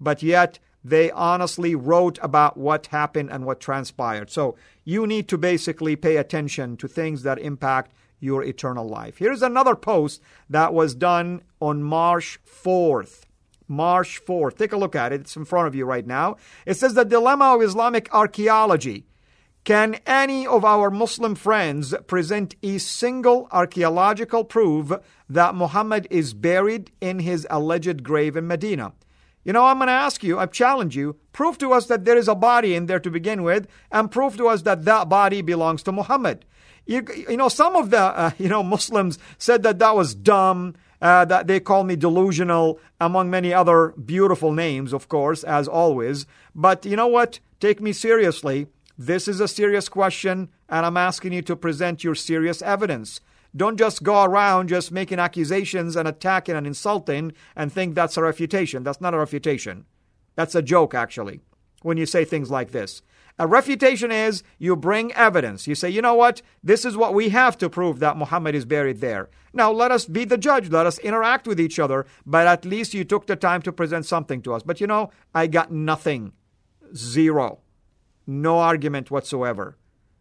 But 0.00 0.22
yet 0.22 0.58
they 0.84 1.10
honestly 1.10 1.74
wrote 1.74 2.18
about 2.22 2.56
what 2.56 2.86
happened 2.86 3.30
and 3.30 3.44
what 3.44 3.60
transpired. 3.60 4.30
So 4.30 4.56
you 4.84 5.06
need 5.06 5.28
to 5.28 5.38
basically 5.38 5.96
pay 5.96 6.16
attention 6.16 6.76
to 6.76 6.86
things 6.86 7.22
that 7.24 7.38
impact 7.40 7.92
your 8.20 8.44
eternal 8.44 8.88
life. 8.88 9.18
Here's 9.18 9.42
another 9.42 9.74
post 9.74 10.22
that 10.48 10.72
was 10.72 10.94
done 10.94 11.42
on 11.60 11.82
March 11.82 12.38
4th. 12.46 13.22
March 13.68 14.24
4th. 14.24 14.56
Take 14.56 14.72
a 14.72 14.76
look 14.76 14.94
at 14.94 15.12
it. 15.12 15.22
It's 15.22 15.36
in 15.36 15.44
front 15.44 15.66
of 15.66 15.74
you 15.74 15.84
right 15.84 16.06
now. 16.06 16.36
It 16.64 16.74
says 16.74 16.94
the 16.94 17.04
dilemma 17.04 17.56
of 17.56 17.62
Islamic 17.62 18.12
archaeology. 18.14 19.06
Can 19.64 19.96
any 20.06 20.46
of 20.46 20.64
our 20.64 20.92
Muslim 20.92 21.34
friends 21.34 21.92
present 22.06 22.54
a 22.62 22.78
single 22.78 23.48
archaeological 23.50 24.44
proof 24.44 24.92
that 25.28 25.56
Muhammad 25.56 26.06
is 26.08 26.32
buried 26.32 26.92
in 27.00 27.18
his 27.18 27.44
alleged 27.50 28.04
grave 28.04 28.36
in 28.36 28.46
Medina? 28.46 28.92
You 29.46 29.52
know, 29.52 29.64
I'm 29.64 29.78
going 29.78 29.86
to 29.86 29.92
ask 29.92 30.24
you, 30.24 30.40
I 30.40 30.46
challenge 30.46 30.96
you, 30.96 31.14
prove 31.32 31.56
to 31.58 31.72
us 31.72 31.86
that 31.86 32.04
there 32.04 32.16
is 32.16 32.26
a 32.26 32.34
body 32.34 32.74
in 32.74 32.86
there 32.86 32.98
to 32.98 33.12
begin 33.12 33.44
with, 33.44 33.68
and 33.92 34.10
prove 34.10 34.36
to 34.38 34.48
us 34.48 34.62
that 34.62 34.84
that 34.86 35.08
body 35.08 35.40
belongs 35.40 35.84
to 35.84 35.92
Muhammad. 35.92 36.44
You, 36.84 37.06
you 37.28 37.36
know, 37.36 37.48
some 37.48 37.76
of 37.76 37.90
the, 37.90 38.00
uh, 38.00 38.32
you 38.38 38.48
know, 38.48 38.64
Muslims 38.64 39.20
said 39.38 39.62
that 39.62 39.78
that 39.78 39.94
was 39.94 40.16
dumb, 40.16 40.74
uh, 41.00 41.26
that 41.26 41.46
they 41.46 41.60
call 41.60 41.84
me 41.84 41.94
delusional, 41.94 42.80
among 43.00 43.30
many 43.30 43.54
other 43.54 43.94
beautiful 44.04 44.50
names, 44.50 44.92
of 44.92 45.08
course, 45.08 45.44
as 45.44 45.68
always. 45.68 46.26
But 46.52 46.84
you 46.84 46.96
know 46.96 47.06
what? 47.06 47.38
Take 47.60 47.80
me 47.80 47.92
seriously. 47.92 48.66
This 48.98 49.28
is 49.28 49.38
a 49.38 49.46
serious 49.46 49.88
question, 49.88 50.48
and 50.68 50.84
I'm 50.84 50.96
asking 50.96 51.32
you 51.34 51.42
to 51.42 51.54
present 51.54 52.02
your 52.02 52.16
serious 52.16 52.62
evidence. 52.62 53.20
Don't 53.56 53.78
just 53.78 54.02
go 54.02 54.22
around 54.24 54.68
just 54.68 54.92
making 54.92 55.18
accusations 55.18 55.96
and 55.96 56.06
attacking 56.06 56.54
and 56.54 56.66
insulting 56.66 57.32
and 57.54 57.72
think 57.72 57.94
that's 57.94 58.16
a 58.16 58.22
refutation. 58.22 58.82
That's 58.82 59.00
not 59.00 59.14
a 59.14 59.18
refutation. 59.18 59.86
That's 60.34 60.54
a 60.54 60.62
joke, 60.62 60.94
actually, 60.94 61.40
when 61.82 61.96
you 61.96 62.04
say 62.04 62.24
things 62.24 62.50
like 62.50 62.72
this. 62.72 63.02
A 63.38 63.46
refutation 63.46 64.10
is 64.10 64.42
you 64.58 64.76
bring 64.76 65.12
evidence. 65.12 65.66
You 65.66 65.74
say, 65.74 65.90
you 65.90 66.00
know 66.00 66.14
what? 66.14 66.40
This 66.62 66.84
is 66.84 66.96
what 66.96 67.14
we 67.14 67.30
have 67.30 67.58
to 67.58 67.68
prove 67.68 67.98
that 67.98 68.16
Muhammad 68.16 68.54
is 68.54 68.64
buried 68.64 69.00
there. 69.00 69.28
Now 69.52 69.70
let 69.70 69.90
us 69.90 70.06
be 70.06 70.24
the 70.24 70.38
judge. 70.38 70.70
Let 70.70 70.86
us 70.86 70.98
interact 70.98 71.46
with 71.46 71.60
each 71.60 71.78
other. 71.78 72.06
But 72.24 72.46
at 72.46 72.64
least 72.64 72.94
you 72.94 73.04
took 73.04 73.26
the 73.26 73.36
time 73.36 73.60
to 73.62 73.72
present 73.72 74.06
something 74.06 74.40
to 74.42 74.54
us. 74.54 74.62
But 74.62 74.80
you 74.80 74.86
know, 74.86 75.10
I 75.34 75.46
got 75.46 75.70
nothing. 75.70 76.32
Zero. 76.94 77.60
No 78.26 78.58
argument 78.58 79.10
whatsoever. 79.10 79.76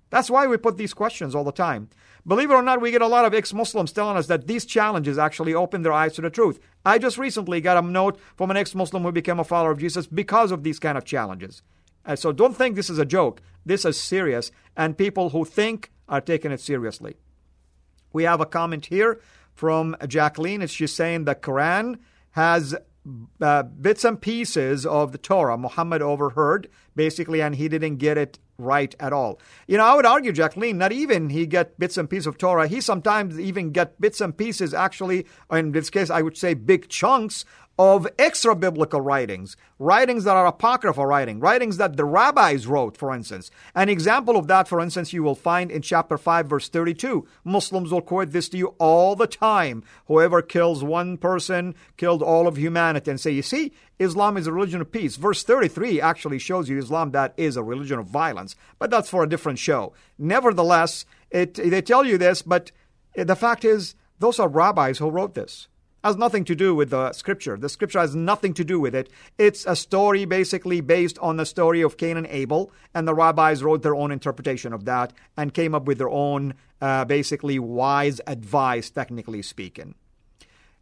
That's 0.10 0.30
why 0.30 0.48
we 0.48 0.58
put 0.58 0.78
these 0.78 0.94
questions 0.94 1.34
all 1.34 1.44
the 1.44 1.52
time. 1.52 1.90
Believe 2.28 2.50
it 2.50 2.56
or 2.56 2.64
not, 2.64 2.82
we 2.82 2.90
get 2.90 3.04
a 3.04 3.08
lot 3.08 3.26
of 3.26 3.34
ex 3.34 3.54
Muslims 3.54 3.92
telling 3.92 4.18
us 4.18 4.28
that 4.28 4.48
these 4.48 4.66
challenges 4.66 5.18
actually 5.18 5.54
open 5.54 5.84
their 5.84 5.94
eyes 5.94 6.14
to 6.14 6.22
the 6.22 6.30
truth. 6.30 6.60
I 6.84 6.98
just 6.98 7.20
recently 7.20 7.62
got 7.62 7.84
a 7.84 7.88
note 7.88 8.20
from 8.36 8.50
an 8.50 8.58
ex 8.58 8.74
Muslim 8.74 9.04
who 9.04 9.12
became 9.12 9.40
a 9.40 9.44
follower 9.44 9.72
of 9.72 9.80
Jesus 9.80 10.08
because 10.08 10.52
of 10.52 10.64
these 10.64 10.80
kind 10.80 10.98
of 10.98 11.06
challenges. 11.06 11.62
Uh, 12.04 12.16
so 12.16 12.32
don't 12.32 12.56
think 12.56 12.76
this 12.76 12.90
is 12.90 12.98
a 12.98 13.06
joke. 13.06 13.42
This 13.66 13.86
is 13.86 14.00
serious, 14.00 14.52
and 14.76 14.98
people 14.98 15.30
who 15.30 15.46
think 15.46 15.92
are 16.10 16.22
taking 16.22 16.52
it 16.52 16.60
seriously. 16.60 17.16
We 18.14 18.24
have 18.24 18.42
a 18.42 18.46
comment 18.46 18.88
here 18.88 19.20
from 19.54 19.96
Jacqueline. 20.08 20.66
She's 20.68 20.94
saying 20.94 21.26
the 21.26 21.36
Quran 21.36 22.00
has 22.32 22.76
uh, 23.42 23.64
bits 23.64 24.04
and 24.04 24.20
pieces 24.20 24.86
of 24.86 25.12
the 25.12 25.18
Torah 25.18 25.58
Muhammad 25.58 26.02
overheard, 26.02 26.70
basically, 26.96 27.42
and 27.42 27.56
he 27.56 27.68
didn't 27.70 27.98
get 27.98 28.18
it 28.18 28.40
right 28.58 28.96
at 29.00 29.14
all. 29.14 29.40
You 29.68 29.78
know, 29.78 29.86
I 29.86 29.96
would 29.96 30.06
argue, 30.06 30.32
Jacqueline, 30.32 30.78
not 30.78 30.92
even 30.92 31.30
he 31.30 31.46
get 31.46 31.78
bits 31.80 31.98
and 31.98 32.10
pieces 32.10 32.28
of 32.28 32.38
Torah. 32.38 32.68
He 32.68 32.82
sometimes 32.82 33.40
even 33.40 33.72
get 33.72 34.00
bits 34.00 34.22
and 34.22 34.36
pieces, 34.36 34.74
actually, 34.74 35.26
in 35.52 35.72
this 35.72 35.90
case, 35.90 36.10
I 36.10 36.22
would 36.22 36.38
say 36.38 36.54
big 36.54 36.90
chunks 36.90 37.46
of 37.78 38.08
extra 38.18 38.56
biblical 38.56 39.02
writings, 39.02 39.58
writings 39.80 40.24
that 40.24 40.36
are 40.36 40.46
apocryphal 40.46 41.06
writing, 41.06 41.40
writings 41.40 41.76
that 41.78 41.98
the 41.98 42.06
rabbis 42.06 42.68
wrote, 42.68 42.96
for 42.96 43.14
instance. 43.14 43.52
An 43.74 43.90
example 43.90 44.38
of 44.38 44.48
that, 44.48 44.68
for 44.68 44.80
instance, 44.80 45.12
you 45.12 45.24
will 45.24 45.36
find 45.36 45.70
in 45.70 45.82
chapter 45.82 46.18
5, 46.18 46.48
verse 46.48 46.70
32. 46.70 47.28
Muslims 47.44 47.92
will 47.92 48.02
quote 48.02 48.32
this 48.32 48.48
to 48.50 48.58
you 48.58 48.68
all 48.80 49.16
the 49.16 49.28
time. 49.28 49.84
Whoever 50.08 50.42
kills 50.42 50.84
one 50.84 51.18
person 51.18 51.76
killed 51.98 52.24
all 52.24 52.48
of 52.48 52.58
humanity 52.58 53.12
and 53.12 53.20
say, 53.20 53.32
you 53.32 53.42
see, 53.42 53.74
Islam 54.00 54.38
is 54.38 54.48
a 54.48 54.54
religion 54.54 54.80
of 54.80 54.92
peace. 54.92 55.18
Verse 55.18 55.44
33 55.44 56.00
actually 56.00 56.40
shows 56.40 56.70
you 56.70 56.78
Islam 56.78 57.12
that 57.12 57.34
is 57.36 57.58
a 57.58 57.64
religion 57.64 58.00
of 58.00 58.08
violence, 58.08 58.56
but 58.80 58.90
that's 58.90 59.10
for 59.10 59.24
a 59.24 59.30
different 59.30 59.60
show. 59.60 59.94
Nevertheless, 60.18 61.06
it, 61.30 61.56
they 61.56 61.82
tell 61.82 62.06
you 62.06 62.18
this, 62.18 62.42
but 62.42 62.72
the 63.16 63.36
fact 63.36 63.66
is, 63.66 63.96
those 64.20 64.40
are 64.40 64.48
rabbis 64.48 65.00
who 65.00 65.10
wrote 65.10 65.34
this. 65.34 65.68
Has 66.06 66.18
nothing 66.18 66.46
to 66.46 66.56
do 66.56 66.76
with 66.76 66.92
the 66.92 67.12
scripture. 67.14 67.58
The 67.58 67.68
scripture 67.68 68.00
has 68.00 68.16
nothing 68.16 68.54
to 68.54 68.64
do 68.64 68.80
with 68.80 68.94
it. 68.94 69.10
It's 69.40 69.66
a 69.66 69.76
story 69.76 70.26
basically 70.26 70.80
based 70.80 71.18
on 71.18 71.38
the 71.38 71.48
story 71.48 71.82
of 71.82 71.98
Cain 71.98 72.16
and 72.16 72.28
Abel, 72.28 72.72
and 72.94 73.08
the 73.08 73.16
rabbis 73.16 73.64
wrote 73.64 73.82
their 73.82 73.96
own 73.96 74.12
interpretation 74.12 74.72
of 74.72 74.86
that 74.86 75.14
and 75.36 75.52
came 75.52 75.74
up 75.74 75.86
with 75.86 75.98
their 75.98 76.10
own 76.10 76.54
uh, 76.80 77.06
basically 77.06 77.58
wise 77.58 78.22
advice, 78.28 78.92
technically 78.92 79.42
speaking. 79.42 79.96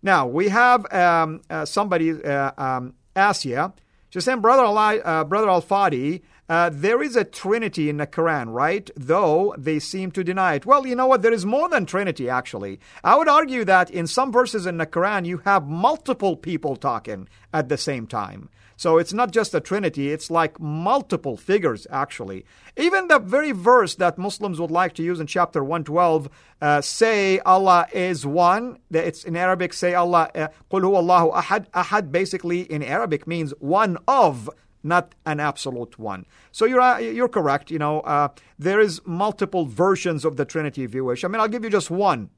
Now, 0.02 0.28
we 0.28 0.50
have 0.50 0.92
um, 0.92 1.42
uh, 1.50 1.64
somebody, 1.64 2.22
uh, 2.22 2.52
um, 2.58 2.94
Asia, 3.16 3.74
she's 4.10 4.26
saying, 4.26 4.42
Brother, 4.42 4.64
Ali, 4.64 5.02
uh, 5.02 5.24
Brother 5.24 5.50
Al-Fadi, 5.50 6.22
uh, 6.53 6.71
there 6.73 7.03
is 7.03 7.15
a 7.15 7.25
trinity 7.25 7.91
in 7.91 7.99
the 7.99 8.07
Quran, 8.07 8.53
right? 8.53 8.91
Though 8.97 9.55
they 9.59 9.79
seem 9.79 10.11
to 10.13 10.25
deny 10.25 10.55
it. 10.55 10.65
Well, 10.65 10.87
you 10.87 10.95
know 10.95 11.07
what? 11.07 11.23
There 11.23 11.33
is 11.33 11.45
more 11.45 11.69
than 11.69 11.85
trinity, 11.85 12.29
actually. 12.29 12.81
I 13.05 13.17
would 13.17 13.29
argue 13.29 13.65
that 13.67 13.91
in 13.91 14.07
some 14.07 14.33
verses 14.33 14.65
in 14.65 14.79
the 14.79 14.87
Quran, 14.87 15.27
you 15.27 15.39
have 15.39 15.69
multiple 15.69 16.37
people 16.37 16.77
talking 16.77 17.29
at 17.53 17.69
the 17.69 17.77
same 17.77 18.07
time. 18.07 18.49
So 18.79 18.97
it's 18.97 19.13
not 19.13 19.33
just 19.33 19.57
a 19.57 19.61
trinity, 19.61 20.13
it's 20.13 20.31
like 20.31 20.61
multiple 20.61 21.37
figures, 21.37 21.89
actually. 21.91 22.47
Even 22.77 23.09
the 23.09 23.19
very 23.19 23.51
verse 23.51 23.97
that 23.97 24.19
Muslims 24.19 24.61
would 24.61 24.71
like 24.71 24.95
to 24.95 25.03
use 25.03 25.19
in 25.19 25.27
chapter 25.27 25.65
112, 25.65 26.29
uh, 26.63 26.81
say 26.81 27.41
Allah 27.41 27.89
is 27.93 28.25
one, 28.25 28.79
it's 28.93 29.25
in 29.25 29.37
Arabic, 29.37 29.73
say 29.73 29.95
Allah, 29.95 30.31
uh, 30.33 30.47
قُلْ 30.71 30.83
هُوَ 30.83 31.03
اللَّهُ 31.03 31.35
أَحَدْ 31.35 31.71
Ahad 31.71 32.13
basically 32.13 32.61
in 32.61 32.85
Arabic 32.85 33.27
means 33.27 33.53
one 33.59 33.99
of 34.07 34.49
not 34.84 35.16
an 35.26 35.40
absolute 35.40 35.98
one. 35.98 36.26
So 36.52 36.66
you're 36.66 36.82
uh, 36.82 36.98
you're 37.00 37.30
correct. 37.30 37.72
You 37.72 37.80
know, 37.80 38.02
uh, 38.02 38.30
there 38.60 38.80
is 38.80 39.02
multiple 39.06 39.66
versions 39.66 40.26
of 40.26 40.36
the 40.36 40.46
Trinity, 40.46 40.84
if 40.84 40.94
you 40.94 41.06
wish. 41.06 41.24
I 41.24 41.28
mean, 41.28 41.40
I'll 41.40 41.48
give 41.48 41.64
you 41.64 41.70
just 41.70 41.90
one. 41.90 42.30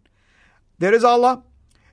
There 0.80 0.94
is 0.94 1.04
Allah. 1.04 1.44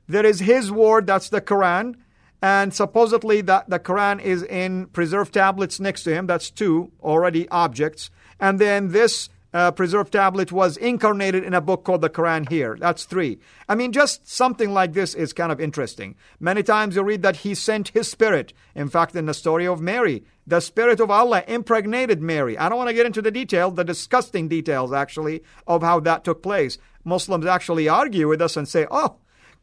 There 0.08 0.26
is 0.26 0.40
His 0.40 0.70
word. 0.70 1.06
That's 1.06 1.28
the 1.28 1.40
Quran. 1.40 1.96
And 2.42 2.74
supposedly 2.74 3.40
that 3.42 3.70
the 3.70 3.78
Quran 3.78 4.20
is 4.20 4.42
in 4.42 4.86
preserved 4.86 5.32
tablets 5.32 5.78
next 5.78 6.02
to 6.02 6.12
him. 6.12 6.26
That's 6.26 6.50
two 6.50 6.90
already 7.00 7.48
objects. 7.50 8.10
And 8.40 8.58
then 8.58 8.88
this 8.88 9.28
uh, 9.52 9.70
preserved 9.70 10.12
tablet 10.12 10.50
was 10.50 10.76
incarnated 10.76 11.44
in 11.44 11.54
a 11.54 11.60
book 11.60 11.84
called 11.84 12.00
the 12.00 12.10
Quran 12.10 12.48
here. 12.48 12.76
That's 12.78 13.04
three. 13.04 13.38
I 13.68 13.74
mean, 13.74 13.92
just 13.92 14.28
something 14.28 14.72
like 14.72 14.92
this 14.92 15.14
is 15.14 15.32
kind 15.32 15.52
of 15.52 15.60
interesting. 15.60 16.14
Many 16.40 16.62
times 16.62 16.96
you 16.96 17.02
read 17.02 17.22
that 17.22 17.36
he 17.36 17.54
sent 17.54 17.88
his 17.88 18.10
spirit. 18.10 18.52
In 18.74 18.88
fact, 18.88 19.14
in 19.14 19.26
the 19.26 19.34
story 19.34 19.66
of 19.66 19.80
Mary, 19.80 20.24
the 20.46 20.60
spirit 20.60 21.00
of 21.00 21.10
Allah 21.10 21.44
impregnated 21.46 22.22
Mary. 22.22 22.56
I 22.56 22.68
don't 22.68 22.78
want 22.78 22.88
to 22.88 22.94
get 22.94 23.06
into 23.06 23.22
the 23.22 23.30
details, 23.30 23.74
the 23.74 23.84
disgusting 23.84 24.48
details 24.48 24.92
actually, 24.92 25.42
of 25.66 25.82
how 25.82 26.00
that 26.00 26.24
took 26.24 26.42
place. 26.42 26.78
Muslims 27.04 27.46
actually 27.46 27.88
argue 27.88 28.28
with 28.28 28.40
us 28.40 28.56
and 28.56 28.68
say, 28.68 28.86
oh, 28.90 29.16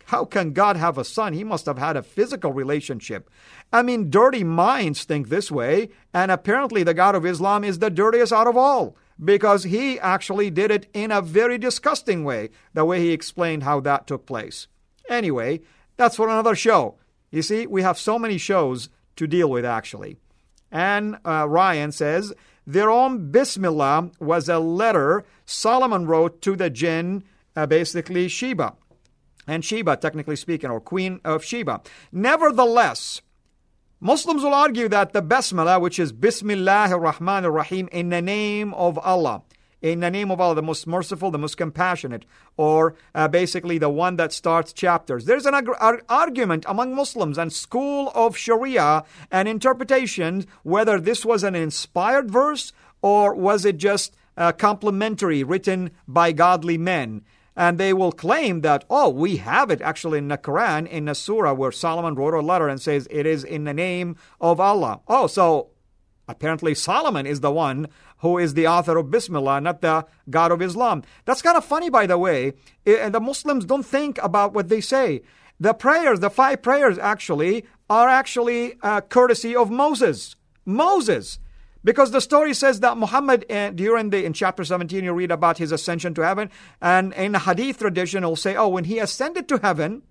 how 0.05 0.25
can 0.25 0.53
God 0.53 0.75
have 0.75 0.97
a 0.97 1.03
son? 1.03 1.33
He 1.33 1.43
must 1.43 1.67
have 1.67 1.77
had 1.77 1.95
a 1.95 2.01
physical 2.01 2.51
relationship. 2.51 3.29
I 3.71 3.83
mean, 3.83 4.09
dirty 4.09 4.43
minds 4.43 5.03
think 5.03 5.29
this 5.29 5.51
way, 5.51 5.89
and 6.13 6.31
apparently 6.31 6.81
the 6.81 6.95
God 6.95 7.13
of 7.13 7.25
Islam 7.25 7.63
is 7.63 7.77
the 7.77 7.91
dirtiest 7.91 8.33
out 8.33 8.47
of 8.47 8.57
all 8.57 8.95
because 9.23 9.65
he 9.65 9.99
actually 9.99 10.49
did 10.49 10.71
it 10.71 10.87
in 10.93 11.11
a 11.11 11.21
very 11.21 11.57
disgusting 11.57 12.23
way, 12.23 12.49
the 12.73 12.85
way 12.85 12.99
he 12.99 13.11
explained 13.11 13.63
how 13.63 13.79
that 13.81 14.07
took 14.07 14.25
place. 14.25 14.67
Anyway, 15.09 15.61
that's 15.97 16.15
for 16.15 16.29
another 16.29 16.55
show. 16.55 16.97
You 17.31 17.41
see, 17.41 17.67
we 17.67 17.81
have 17.81 17.97
so 17.97 18.17
many 18.17 18.37
shows 18.37 18.89
to 19.17 19.27
deal 19.27 19.49
with 19.49 19.65
actually. 19.65 20.17
And 20.71 21.17
uh, 21.25 21.47
Ryan 21.49 21.91
says, 21.91 22.33
their 22.65 22.89
own 22.89 23.31
Bismillah 23.31 24.11
was 24.19 24.47
a 24.47 24.59
letter 24.59 25.25
Solomon 25.45 26.05
wrote 26.05 26.41
to 26.43 26.55
the 26.55 26.69
jinn, 26.69 27.23
uh, 27.55 27.65
basically 27.65 28.27
Sheba. 28.27 28.75
And 29.47 29.65
Sheba, 29.65 29.97
technically 29.97 30.35
speaking, 30.35 30.69
or 30.69 30.79
Queen 30.79 31.19
of 31.25 31.43
Sheba. 31.43 31.81
Nevertheless, 32.11 33.21
Muslims 34.01 34.43
will 34.43 34.53
argue 34.53 34.87
that 34.87 35.11
the 35.11 35.21
Basmala, 35.21 35.81
which 35.81 35.99
is 35.99 36.13
Bismillah 36.13 36.87
ar-Rahman 36.89 37.43
ar-Rahim, 37.43 37.89
in 37.91 38.07
the 38.07 38.21
name 38.21 38.73
of 38.75 38.97
Allah, 38.99 39.41
in 39.81 39.99
the 39.99 40.09
name 40.09 40.31
of 40.31 40.39
Allah, 40.39 40.55
the 40.55 40.61
most 40.61 40.87
merciful, 40.87 41.31
the 41.31 41.37
most 41.37 41.57
compassionate, 41.57 42.23
or 42.55 42.95
uh, 43.13 43.27
basically 43.27 43.77
the 43.77 43.89
one 43.89 44.15
that 44.15 44.31
starts 44.31 44.71
chapters. 44.71 45.25
There's 45.25 45.45
an 45.45 45.53
ag- 45.53 46.03
argument 46.07 46.63
among 46.65 46.95
Muslims 46.95 47.37
and 47.37 47.51
school 47.51 48.09
of 48.15 48.37
Sharia 48.37 49.03
and 49.31 49.49
interpretation 49.49 50.45
whether 50.63 50.97
this 51.01 51.25
was 51.25 51.43
an 51.43 51.55
inspired 51.55 52.31
verse 52.31 52.71
or 53.01 53.35
was 53.35 53.65
it 53.65 53.75
just 53.75 54.15
uh, 54.37 54.53
complimentary 54.53 55.43
written 55.43 55.91
by 56.07 56.31
godly 56.31 56.77
men 56.77 57.25
and 57.55 57.77
they 57.77 57.93
will 57.93 58.11
claim 58.11 58.61
that, 58.61 58.85
oh, 58.89 59.09
we 59.09 59.37
have 59.37 59.69
it 59.69 59.81
actually 59.81 60.17
in 60.17 60.27
the 60.27 60.37
Quran, 60.37 60.87
in 60.87 61.05
the 61.05 61.15
surah 61.15 61.53
where 61.53 61.71
Solomon 61.71 62.15
wrote 62.15 62.33
a 62.33 62.41
letter 62.41 62.67
and 62.67 62.81
says 62.81 63.07
it 63.11 63.25
is 63.25 63.43
in 63.43 63.63
the 63.63 63.73
name 63.73 64.15
of 64.39 64.59
Allah. 64.59 65.01
Oh, 65.07 65.27
so 65.27 65.69
apparently 66.27 66.75
Solomon 66.75 67.25
is 67.25 67.41
the 67.41 67.51
one 67.51 67.87
who 68.19 68.37
is 68.37 68.53
the 68.53 68.67
author 68.67 68.97
of 68.97 69.11
Bismillah, 69.11 69.61
not 69.61 69.81
the 69.81 70.05
God 70.29 70.51
of 70.51 70.61
Islam. 70.61 71.03
That's 71.25 71.41
kind 71.41 71.57
of 71.57 71.65
funny, 71.65 71.89
by 71.89 72.05
the 72.05 72.17
way. 72.17 72.53
And 72.85 73.13
the 73.13 73.19
Muslims 73.19 73.65
don't 73.65 73.85
think 73.85 74.17
about 74.21 74.53
what 74.53 74.69
they 74.69 74.81
say. 74.81 75.21
The 75.59 75.73
prayers, 75.73 76.19
the 76.19 76.29
five 76.29 76.61
prayers 76.61 76.97
actually, 76.97 77.65
are 77.89 78.07
actually 78.07 78.75
uh, 78.81 79.01
courtesy 79.01 79.55
of 79.55 79.69
Moses. 79.69 80.35
Moses. 80.65 81.39
Because 81.83 82.11
the 82.11 82.21
story 82.21 82.53
says 82.53 82.81
that 82.81 82.97
Muhammad, 82.97 83.45
uh, 83.49 83.69
during 83.69 84.09
the, 84.09 84.25
in 84.25 84.33
chapter 84.33 84.63
17, 84.63 85.03
you 85.03 85.13
read 85.13 85.31
about 85.31 85.57
his 85.57 85.71
ascension 85.71 86.13
to 86.15 86.21
heaven. 86.21 86.49
And 86.81 87.13
in 87.13 87.33
hadith 87.33 87.79
tradition, 87.79 88.23
it'll 88.23 88.35
say, 88.35 88.55
oh, 88.55 88.67
when 88.67 88.83
he 88.83 88.99
ascended 88.99 89.47
to 89.49 89.59
heaven, 89.59 90.03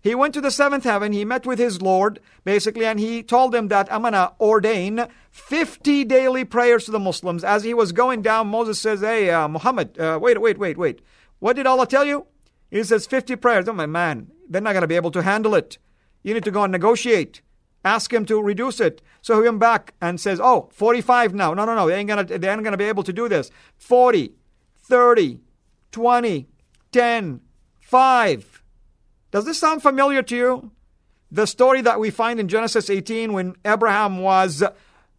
he 0.00 0.14
went 0.14 0.34
to 0.34 0.40
the 0.40 0.50
seventh 0.50 0.84
heaven, 0.84 1.12
he 1.12 1.24
met 1.24 1.46
with 1.46 1.58
his 1.58 1.82
Lord, 1.82 2.20
basically, 2.44 2.84
and 2.84 3.00
he 3.00 3.22
told 3.22 3.54
him 3.54 3.68
that 3.68 3.92
I'm 3.92 4.02
going 4.02 4.12
to 4.12 4.32
ordain 4.40 5.08
50 5.30 6.04
daily 6.04 6.44
prayers 6.44 6.84
to 6.84 6.90
the 6.90 6.98
Muslims. 6.98 7.42
As 7.42 7.64
he 7.64 7.74
was 7.74 7.92
going 7.92 8.22
down, 8.22 8.46
Moses 8.48 8.78
says, 8.78 9.00
Hey, 9.00 9.30
uh, 9.30 9.48
Muhammad, 9.48 9.98
uh, 9.98 10.18
wait, 10.22 10.40
wait, 10.40 10.58
wait, 10.58 10.76
wait. 10.76 11.00
What 11.40 11.56
did 11.56 11.66
Allah 11.66 11.86
tell 11.86 12.04
you? 12.04 12.26
He 12.70 12.82
says 12.84 13.06
50 13.06 13.36
prayers. 13.36 13.68
Oh, 13.68 13.72
my 13.72 13.86
man, 13.86 14.30
they're 14.48 14.60
not 14.60 14.72
going 14.72 14.82
to 14.82 14.86
be 14.86 14.96
able 14.96 15.10
to 15.12 15.22
handle 15.22 15.54
it. 15.54 15.78
You 16.22 16.34
need 16.34 16.44
to 16.44 16.50
go 16.50 16.62
and 16.62 16.72
negotiate. 16.72 17.40
Ask 17.86 18.12
him 18.12 18.26
to 18.26 18.42
reduce 18.42 18.80
it. 18.80 19.00
So 19.22 19.40
he 19.40 19.48
went 19.48 19.60
back 19.60 19.94
and 20.00 20.20
says, 20.20 20.40
Oh, 20.42 20.68
45 20.72 21.34
now. 21.34 21.54
No, 21.54 21.64
no, 21.64 21.76
no. 21.76 21.86
They 21.86 21.94
ain't 21.94 22.08
gonna 22.08 22.24
they 22.24 22.48
ain't 22.48 22.64
gonna 22.64 22.76
be 22.76 22.84
able 22.84 23.04
to 23.04 23.12
do 23.12 23.28
this. 23.28 23.52
40, 23.76 24.34
30, 24.76 25.38
20, 25.92 26.48
10, 26.90 27.40
5. 27.78 28.62
Does 29.30 29.44
this 29.44 29.60
sound 29.60 29.82
familiar 29.82 30.20
to 30.24 30.36
you? 30.36 30.70
The 31.30 31.46
story 31.46 31.80
that 31.82 32.00
we 32.00 32.10
find 32.10 32.40
in 32.40 32.48
Genesis 32.48 32.90
18 32.90 33.32
when 33.32 33.54
Abraham 33.64 34.18
was 34.18 34.64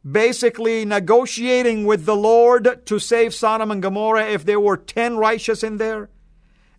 basically 0.09 0.83
negotiating 0.83 1.85
with 1.85 2.03
the 2.03 2.17
Lord 2.17 2.85
to 2.85 2.99
save 2.99 3.33
Sodom 3.33 3.71
and 3.71 3.81
Gomorrah 3.81 4.25
if 4.25 4.43
there 4.43 4.59
were 4.59 4.75
10 4.75 5.15
righteous 5.15 5.63
in 5.63 5.77
there. 5.77 6.09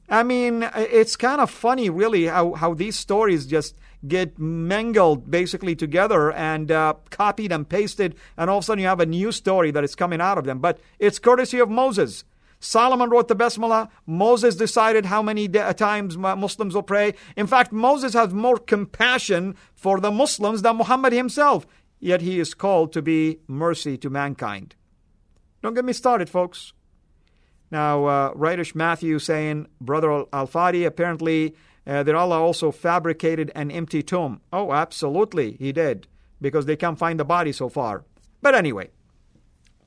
I 0.08 0.22
mean, 0.22 0.68
it's 0.74 1.16
kind 1.16 1.40
of 1.40 1.50
funny, 1.50 1.90
really, 1.90 2.26
how, 2.26 2.54
how 2.54 2.72
these 2.72 2.96
stories 2.96 3.46
just 3.46 3.76
get 4.06 4.38
mangled 4.38 5.30
basically 5.30 5.76
together 5.76 6.32
and 6.32 6.70
uh, 6.70 6.94
copied 7.10 7.52
and 7.52 7.68
pasted, 7.68 8.14
and 8.36 8.48
all 8.48 8.58
of 8.58 8.64
a 8.64 8.66
sudden 8.66 8.80
you 8.80 8.88
have 8.88 9.00
a 9.00 9.06
new 9.06 9.32
story 9.32 9.70
that 9.70 9.84
is 9.84 9.94
coming 9.94 10.20
out 10.20 10.38
of 10.38 10.44
them. 10.44 10.60
But 10.60 10.80
it's 10.98 11.18
courtesy 11.18 11.58
of 11.58 11.68
Moses. 11.68 12.24
Solomon 12.60 13.10
wrote 13.10 13.28
the 13.28 13.36
Basmala. 13.36 13.88
Moses 14.06 14.56
decided 14.56 15.04
how 15.04 15.22
many 15.22 15.46
de- 15.46 15.74
times 15.74 16.16
Muslims 16.16 16.74
will 16.74 16.82
pray. 16.82 17.14
In 17.36 17.46
fact, 17.46 17.70
Moses 17.70 18.14
has 18.14 18.32
more 18.32 18.58
compassion 18.58 19.56
for 19.74 20.00
the 20.00 20.10
Muslims 20.10 20.62
than 20.62 20.76
Muhammad 20.76 21.12
himself. 21.12 21.66
Yet 22.00 22.20
he 22.22 22.40
is 22.40 22.54
called 22.54 22.92
to 22.94 23.02
be 23.02 23.40
mercy 23.46 23.96
to 23.98 24.10
mankind. 24.10 24.74
Don't 25.62 25.74
get 25.74 25.84
me 25.84 25.92
started, 25.92 26.30
folks. 26.30 26.72
Now, 27.70 28.06
uh, 28.06 28.32
Rightish 28.34 28.74
Matthew 28.74 29.18
saying, 29.18 29.66
Brother 29.80 30.10
Al 30.10 30.46
Fadi 30.46 30.86
apparently 30.86 31.54
uh, 31.86 32.02
that 32.02 32.14
Allah 32.14 32.40
also 32.40 32.70
fabricated 32.70 33.50
an 33.54 33.70
empty 33.70 34.02
tomb. 34.02 34.40
Oh, 34.52 34.72
absolutely, 34.72 35.52
he 35.52 35.72
did, 35.72 36.06
because 36.40 36.66
they 36.66 36.76
can't 36.76 36.98
find 36.98 37.18
the 37.20 37.24
body 37.24 37.52
so 37.52 37.68
far. 37.68 38.04
But 38.40 38.54
anyway, 38.54 38.90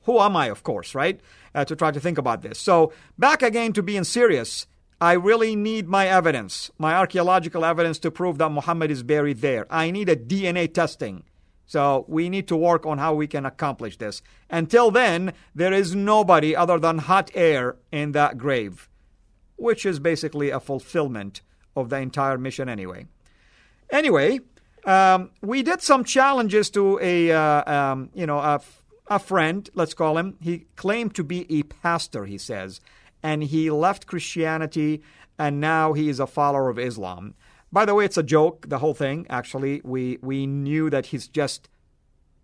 who 0.04 0.18
am 0.20 0.36
I, 0.36 0.46
of 0.46 0.62
course, 0.62 0.94
right, 0.94 1.20
uh, 1.54 1.64
to 1.64 1.76
try 1.76 1.90
to 1.90 2.00
think 2.00 2.18
about 2.18 2.42
this? 2.42 2.58
So, 2.58 2.92
back 3.18 3.42
again 3.42 3.72
to 3.74 3.82
being 3.82 4.04
serious. 4.04 4.66
I 5.00 5.14
really 5.14 5.56
need 5.56 5.88
my 5.88 6.06
evidence, 6.06 6.70
my 6.78 6.94
archaeological 6.94 7.64
evidence 7.64 7.98
to 8.00 8.10
prove 8.12 8.38
that 8.38 8.52
Muhammad 8.52 8.88
is 8.88 9.02
buried 9.02 9.40
there. 9.40 9.66
I 9.68 9.90
need 9.90 10.08
a 10.08 10.14
DNA 10.14 10.72
testing. 10.72 11.24
So 11.72 12.04
we 12.06 12.28
need 12.28 12.48
to 12.48 12.56
work 12.56 12.84
on 12.84 12.98
how 12.98 13.14
we 13.14 13.26
can 13.26 13.46
accomplish 13.46 13.96
this. 13.96 14.20
Until 14.50 14.90
then, 14.90 15.32
there 15.54 15.72
is 15.72 15.94
nobody 15.94 16.54
other 16.54 16.78
than 16.78 16.98
hot 16.98 17.30
air 17.32 17.76
in 17.90 18.12
that 18.12 18.36
grave, 18.36 18.90
which 19.56 19.86
is 19.86 19.98
basically 19.98 20.50
a 20.50 20.60
fulfillment 20.60 21.40
of 21.74 21.88
the 21.88 21.96
entire 21.96 22.36
mission 22.36 22.68
anyway. 22.68 23.06
Anyway, 23.88 24.40
um, 24.84 25.30
we 25.40 25.62
did 25.62 25.80
some 25.80 26.04
challenges 26.04 26.68
to 26.68 26.98
a 27.00 27.32
uh, 27.32 27.64
um, 27.72 28.10
you 28.12 28.26
know 28.26 28.38
a, 28.38 28.60
a 29.06 29.18
friend, 29.18 29.70
let's 29.72 29.94
call 29.94 30.18
him. 30.18 30.36
He 30.42 30.66
claimed 30.76 31.14
to 31.14 31.24
be 31.24 31.46
a 31.48 31.62
pastor, 31.62 32.26
he 32.26 32.36
says, 32.36 32.82
and 33.22 33.42
he 33.44 33.70
left 33.70 34.06
Christianity 34.06 35.02
and 35.38 35.58
now 35.58 35.94
he 35.94 36.10
is 36.10 36.20
a 36.20 36.26
follower 36.26 36.68
of 36.68 36.78
Islam. 36.78 37.34
By 37.72 37.86
the 37.86 37.94
way, 37.94 38.04
it's 38.04 38.18
a 38.18 38.22
joke, 38.22 38.68
the 38.68 38.78
whole 38.78 38.94
thing. 38.94 39.26
Actually, 39.30 39.80
we, 39.82 40.18
we 40.20 40.46
knew 40.46 40.90
that 40.90 41.06
he's 41.06 41.26
just 41.26 41.68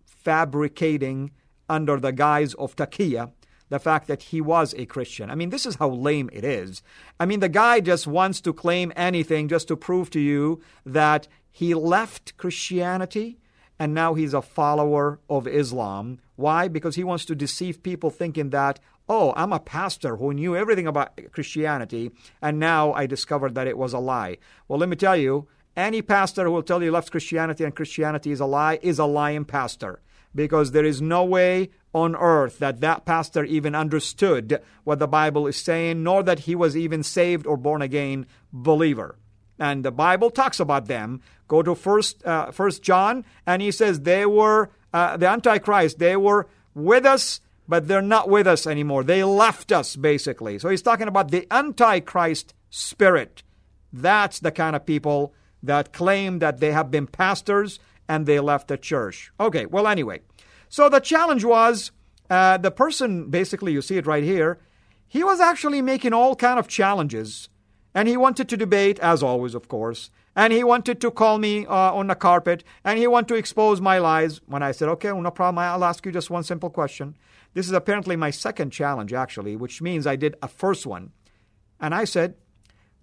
fabricating 0.05 1.31
under 1.69 1.99
the 1.99 2.11
guise 2.11 2.55
of 2.55 2.75
taqiyya 2.75 3.31
the 3.69 3.79
fact 3.79 4.07
that 4.07 4.23
he 4.23 4.41
was 4.41 4.73
a 4.77 4.87
Christian. 4.87 5.29
I 5.29 5.35
mean, 5.35 5.51
this 5.51 5.67
is 5.67 5.75
how 5.75 5.89
lame 5.89 6.29
it 6.33 6.43
is. 6.43 6.81
I 7.19 7.27
mean, 7.27 7.39
the 7.39 7.49
guy 7.49 7.79
just 7.79 8.07
wants 8.07 8.41
to 8.41 8.51
claim 8.51 8.91
anything 8.95 9.47
just 9.47 9.67
to 9.67 9.77
prove 9.77 10.09
to 10.11 10.19
you 10.19 10.61
that 10.85 11.27
he 11.51 11.75
left 11.75 12.35
Christianity 12.37 13.37
and 13.79 13.93
now 13.93 14.13
he's 14.13 14.33
a 14.33 14.41
follower 14.41 15.19
of 15.29 15.47
Islam. 15.47 16.19
Why? 16.35 16.67
Because 16.67 16.95
he 16.95 17.03
wants 17.03 17.25
to 17.25 17.35
deceive 17.35 17.81
people 17.81 18.09
thinking 18.09 18.49
that, 18.49 18.79
oh, 19.07 19.33
I'm 19.35 19.53
a 19.53 19.59
pastor 19.59 20.17
who 20.17 20.33
knew 20.33 20.55
everything 20.55 20.85
about 20.85 21.17
Christianity 21.31 22.11
and 22.41 22.59
now 22.59 22.93
I 22.93 23.05
discovered 23.05 23.55
that 23.55 23.67
it 23.67 23.77
was 23.77 23.93
a 23.93 23.99
lie. 23.99 24.37
Well, 24.67 24.79
let 24.79 24.89
me 24.89 24.95
tell 24.95 25.17
you, 25.17 25.47
any 25.75 26.01
pastor 26.01 26.43
who 26.43 26.51
will 26.51 26.63
tell 26.63 26.79
you 26.79 26.87
he 26.87 26.91
left 26.91 27.11
Christianity 27.11 27.63
and 27.63 27.75
Christianity 27.75 28.31
is 28.31 28.41
a 28.41 28.45
lie 28.45 28.79
is 28.81 28.99
a 28.99 29.05
lying 29.05 29.45
pastor 29.45 30.01
because 30.35 30.71
there 30.71 30.85
is 30.85 31.01
no 31.01 31.23
way 31.23 31.69
on 31.93 32.15
earth 32.15 32.59
that 32.59 32.81
that 32.81 33.05
pastor 33.05 33.43
even 33.45 33.73
understood 33.73 34.61
what 34.83 34.99
the 34.99 35.07
Bible 35.07 35.47
is 35.47 35.57
saying, 35.57 36.03
nor 36.03 36.21
that 36.23 36.39
he 36.39 36.55
was 36.55 36.77
even 36.77 37.01
saved 37.01 37.47
or 37.47 37.57
born 37.57 37.81
again 37.81 38.27
believer. 38.51 39.17
And 39.57 39.83
the 39.83 39.91
Bible 39.91 40.29
talks 40.29 40.59
about 40.59 40.87
them. 40.87 41.21
Go 41.49 41.61
to 41.61 41.75
First 41.75 42.25
uh, 42.25 42.51
First 42.51 42.81
John, 42.81 43.25
and 43.45 43.61
he 43.61 43.71
says 43.71 44.01
they 44.01 44.25
were 44.25 44.69
uh, 44.93 45.17
the 45.17 45.27
Antichrist. 45.27 45.99
They 45.99 46.15
were 46.15 46.47
with 46.73 47.05
us, 47.05 47.41
but 47.67 47.89
they're 47.89 48.01
not 48.01 48.29
with 48.29 48.47
us 48.47 48.65
anymore. 48.65 49.03
They 49.03 49.23
left 49.25 49.73
us, 49.73 49.97
basically. 49.97 50.59
So 50.59 50.69
he's 50.69 50.81
talking 50.81 51.09
about 51.09 51.31
the 51.31 51.45
Antichrist 51.51 52.53
spirit. 52.69 53.43
That's 53.91 54.39
the 54.39 54.51
kind 54.51 54.75
of 54.75 54.85
people 54.85 55.33
that 55.61 55.91
claim 55.91 56.39
that 56.39 56.59
they 56.59 56.71
have 56.71 56.89
been 56.89 57.07
pastors 57.07 57.79
and 58.07 58.25
they 58.25 58.39
left 58.39 58.67
the 58.67 58.77
church. 58.77 59.31
Okay, 59.39 59.65
well, 59.65 59.87
anyway. 59.87 60.21
So 60.69 60.87
the 60.87 60.99
challenge 60.99 61.43
was 61.43 61.91
uh, 62.29 62.57
the 62.57 62.71
person, 62.71 63.29
basically, 63.29 63.73
you 63.73 63.81
see 63.81 63.97
it 63.97 64.07
right 64.07 64.23
here, 64.23 64.59
he 65.07 65.23
was 65.23 65.39
actually 65.39 65.81
making 65.81 66.13
all 66.13 66.35
kind 66.35 66.59
of 66.59 66.67
challenges. 66.67 67.49
And 67.95 68.07
he 68.07 68.17
wanted 68.17 68.47
to 68.49 68.57
debate, 68.57 68.99
as 68.99 69.23
always, 69.23 69.55
of 69.55 69.67
course. 69.67 70.11
And 70.39 70.53
he 70.53 70.63
wanted 70.63 71.01
to 71.01 71.11
call 71.11 71.37
me 71.37 71.65
uh, 71.65 71.91
on 71.99 72.07
the 72.07 72.15
carpet. 72.15 72.63
And 72.85 72.97
he 72.97 73.07
wanted 73.07 73.27
to 73.27 73.35
expose 73.35 73.81
my 73.81 73.97
lies. 73.97 74.39
When 74.45 74.63
I 74.63 74.71
said, 74.71 74.87
okay, 74.87 75.11
no 75.11 75.31
problem, 75.31 75.57
I'll 75.57 75.83
ask 75.83 76.05
you 76.05 76.13
just 76.13 76.29
one 76.29 76.43
simple 76.43 76.69
question. 76.69 77.17
This 77.53 77.65
is 77.65 77.73
apparently 77.73 78.15
my 78.15 78.31
second 78.31 78.69
challenge, 78.71 79.11
actually, 79.11 79.57
which 79.57 79.81
means 79.81 80.07
I 80.07 80.15
did 80.15 80.37
a 80.41 80.47
first 80.47 80.85
one. 80.85 81.11
And 81.81 81.93
I 81.93 82.05
said, 82.05 82.35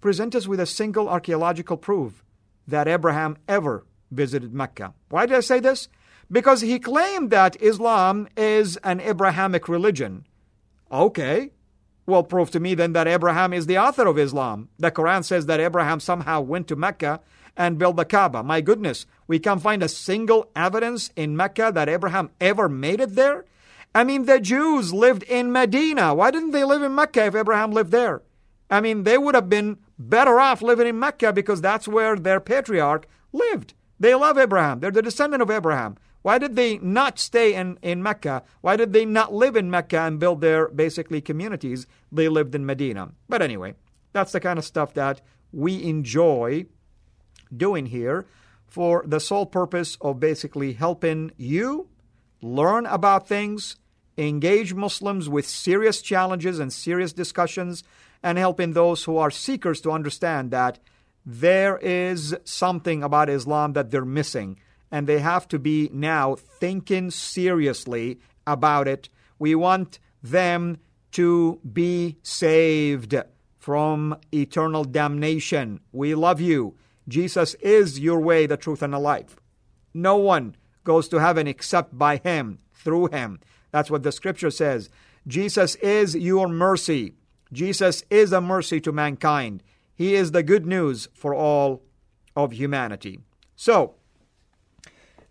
present 0.01 0.33
us 0.33 0.47
with 0.47 0.59
a 0.59 0.65
single 0.65 1.07
archaeological 1.07 1.77
proof 1.77 2.23
that 2.67 2.87
Abraham 2.87 3.37
ever 3.47 3.85
visited 4.09 4.51
Mecca. 4.51 4.95
Why 5.09 5.27
did 5.27 5.37
I 5.37 5.41
say 5.41 5.59
this? 5.59 5.89
Because 6.31 6.61
he 6.61 6.79
claimed 6.79 7.29
that 7.29 7.61
Islam 7.61 8.27
is 8.35 8.77
an 8.77 8.99
Abrahamic 8.99 9.69
religion. 9.69 10.25
Okay. 10.91 11.51
Well, 12.07 12.23
prove 12.23 12.49
to 12.51 12.61
me 12.61 12.73
then 12.73 12.93
that 12.93 13.07
Abraham 13.07 13.51
is 13.51 13.65
the 13.65 13.77
author 13.77 14.07
of 14.07 14.17
Islam. 14.17 14.69
The 14.79 14.91
Quran 14.91 15.25
says 15.25 15.45
that 15.45 15.59
Abraham 15.59 15.99
somehow 15.99 16.39
went 16.39 16.69
to 16.69 16.77
Mecca 16.77 17.19
and 17.57 17.77
built 17.77 17.97
the 17.97 18.05
Kaaba. 18.05 18.43
My 18.43 18.61
goodness, 18.61 19.05
we 19.27 19.39
can't 19.39 19.61
find 19.61 19.83
a 19.83 19.89
single 19.89 20.49
evidence 20.55 21.11
in 21.17 21.35
Mecca 21.35 21.69
that 21.75 21.89
Abraham 21.89 22.29
ever 22.39 22.69
made 22.69 23.01
it 23.01 23.15
there. 23.15 23.43
I 23.93 24.05
mean, 24.05 24.25
the 24.25 24.39
Jews 24.39 24.93
lived 24.93 25.23
in 25.23 25.51
Medina. 25.51 26.13
Why 26.15 26.31
didn't 26.31 26.51
they 26.51 26.63
live 26.63 26.81
in 26.81 26.95
Mecca 26.95 27.25
if 27.25 27.35
Abraham 27.35 27.71
lived 27.71 27.91
there? 27.91 28.21
I 28.69 28.79
mean, 28.79 29.03
they 29.03 29.17
would 29.17 29.35
have 29.35 29.49
been 29.49 29.77
better 29.99 30.39
off 30.39 30.61
living 30.61 30.87
in 30.87 30.99
Mecca 30.99 31.33
because 31.33 31.59
that's 31.59 31.89
where 31.89 32.15
their 32.15 32.39
patriarch 32.39 33.05
lived. 33.33 33.73
They 33.99 34.15
love 34.15 34.37
Abraham. 34.37 34.79
They're 34.79 34.91
the 34.91 35.01
descendant 35.01 35.41
of 35.41 35.51
Abraham. 35.51 35.97
Why 36.27 36.39
did 36.39 36.57
they 36.57 36.77
not 36.79 37.19
stay 37.19 37.53
in, 37.53 37.79
in 37.81 38.03
Mecca? 38.03 38.43
Why 38.59 38.75
did 38.75 38.91
they 38.91 39.05
not 39.05 39.33
live 39.33 39.55
in 39.55 39.71
Mecca 39.71 39.99
and 39.99 40.19
build 40.19 40.41
their 40.41 40.67
basically 40.67 41.21
communities? 41.21 41.87
They 42.11 42.27
lived 42.27 42.53
in 42.53 42.65
Medina. 42.65 43.13
But 43.29 43.41
anyway, 43.41 43.75
that's 44.11 44.33
the 44.33 44.41
kind 44.41 44.59
of 44.59 44.65
stuff 44.65 44.93
that 44.95 45.21
we 45.53 45.81
enjoy 45.85 46.65
doing 47.55 47.85
here 47.85 48.25
for 48.65 49.05
the 49.07 49.21
sole 49.21 49.45
purpose 49.45 49.97
of 50.01 50.19
basically 50.19 50.73
helping 50.73 51.31
you 51.37 51.87
learn 52.41 52.85
about 52.87 53.29
things, 53.29 53.77
engage 54.17 54.73
Muslims 54.73 55.29
with 55.29 55.47
serious 55.47 56.01
challenges 56.01 56.59
and 56.59 56.73
serious 56.73 57.13
discussions, 57.13 57.85
and 58.21 58.37
helping 58.37 58.73
those 58.73 59.05
who 59.05 59.15
are 59.15 59.31
seekers 59.31 59.79
to 59.79 59.91
understand 59.93 60.51
that 60.51 60.77
there 61.25 61.77
is 61.77 62.35
something 62.43 63.01
about 63.01 63.29
Islam 63.29 63.71
that 63.71 63.91
they're 63.91 64.03
missing, 64.03 64.59
and 64.91 65.07
they 65.07 65.19
have 65.19 65.47
to 65.49 65.59
be 65.59 65.89
now 65.93 66.35
thinking 66.35 67.11
seriously 67.11 68.19
about 68.45 68.87
it. 68.87 69.09
We 69.39 69.55
want 69.55 69.99
them 70.23 70.77
to 71.11 71.59
be 71.71 72.17
saved 72.23 73.15
from 73.57 74.17
eternal 74.33 74.83
damnation. 74.85 75.79
We 75.91 76.15
love 76.15 76.39
you. 76.39 76.75
Jesus 77.07 77.53
is 77.55 77.99
your 77.99 78.19
way, 78.19 78.45
the 78.45 78.57
truth, 78.57 78.81
and 78.81 78.93
the 78.93 78.99
life. 78.99 79.37
No 79.93 80.15
one 80.17 80.55
goes 80.83 81.07
to 81.09 81.19
heaven 81.19 81.47
except 81.47 81.97
by 81.97 82.17
Him, 82.17 82.59
through 82.73 83.07
Him. 83.07 83.39
That's 83.71 83.91
what 83.91 84.03
the 84.03 84.11
scripture 84.11 84.51
says. 84.51 84.89
Jesus 85.27 85.75
is 85.75 86.15
your 86.15 86.47
mercy. 86.47 87.15
Jesus 87.51 88.03
is 88.09 88.31
a 88.31 88.41
mercy 88.41 88.79
to 88.81 88.91
mankind. 88.91 89.63
He 89.95 90.15
is 90.15 90.31
the 90.31 90.43
good 90.43 90.65
news 90.65 91.09
for 91.13 91.33
all 91.33 91.83
of 92.35 92.53
humanity. 92.53 93.19
So, 93.55 93.95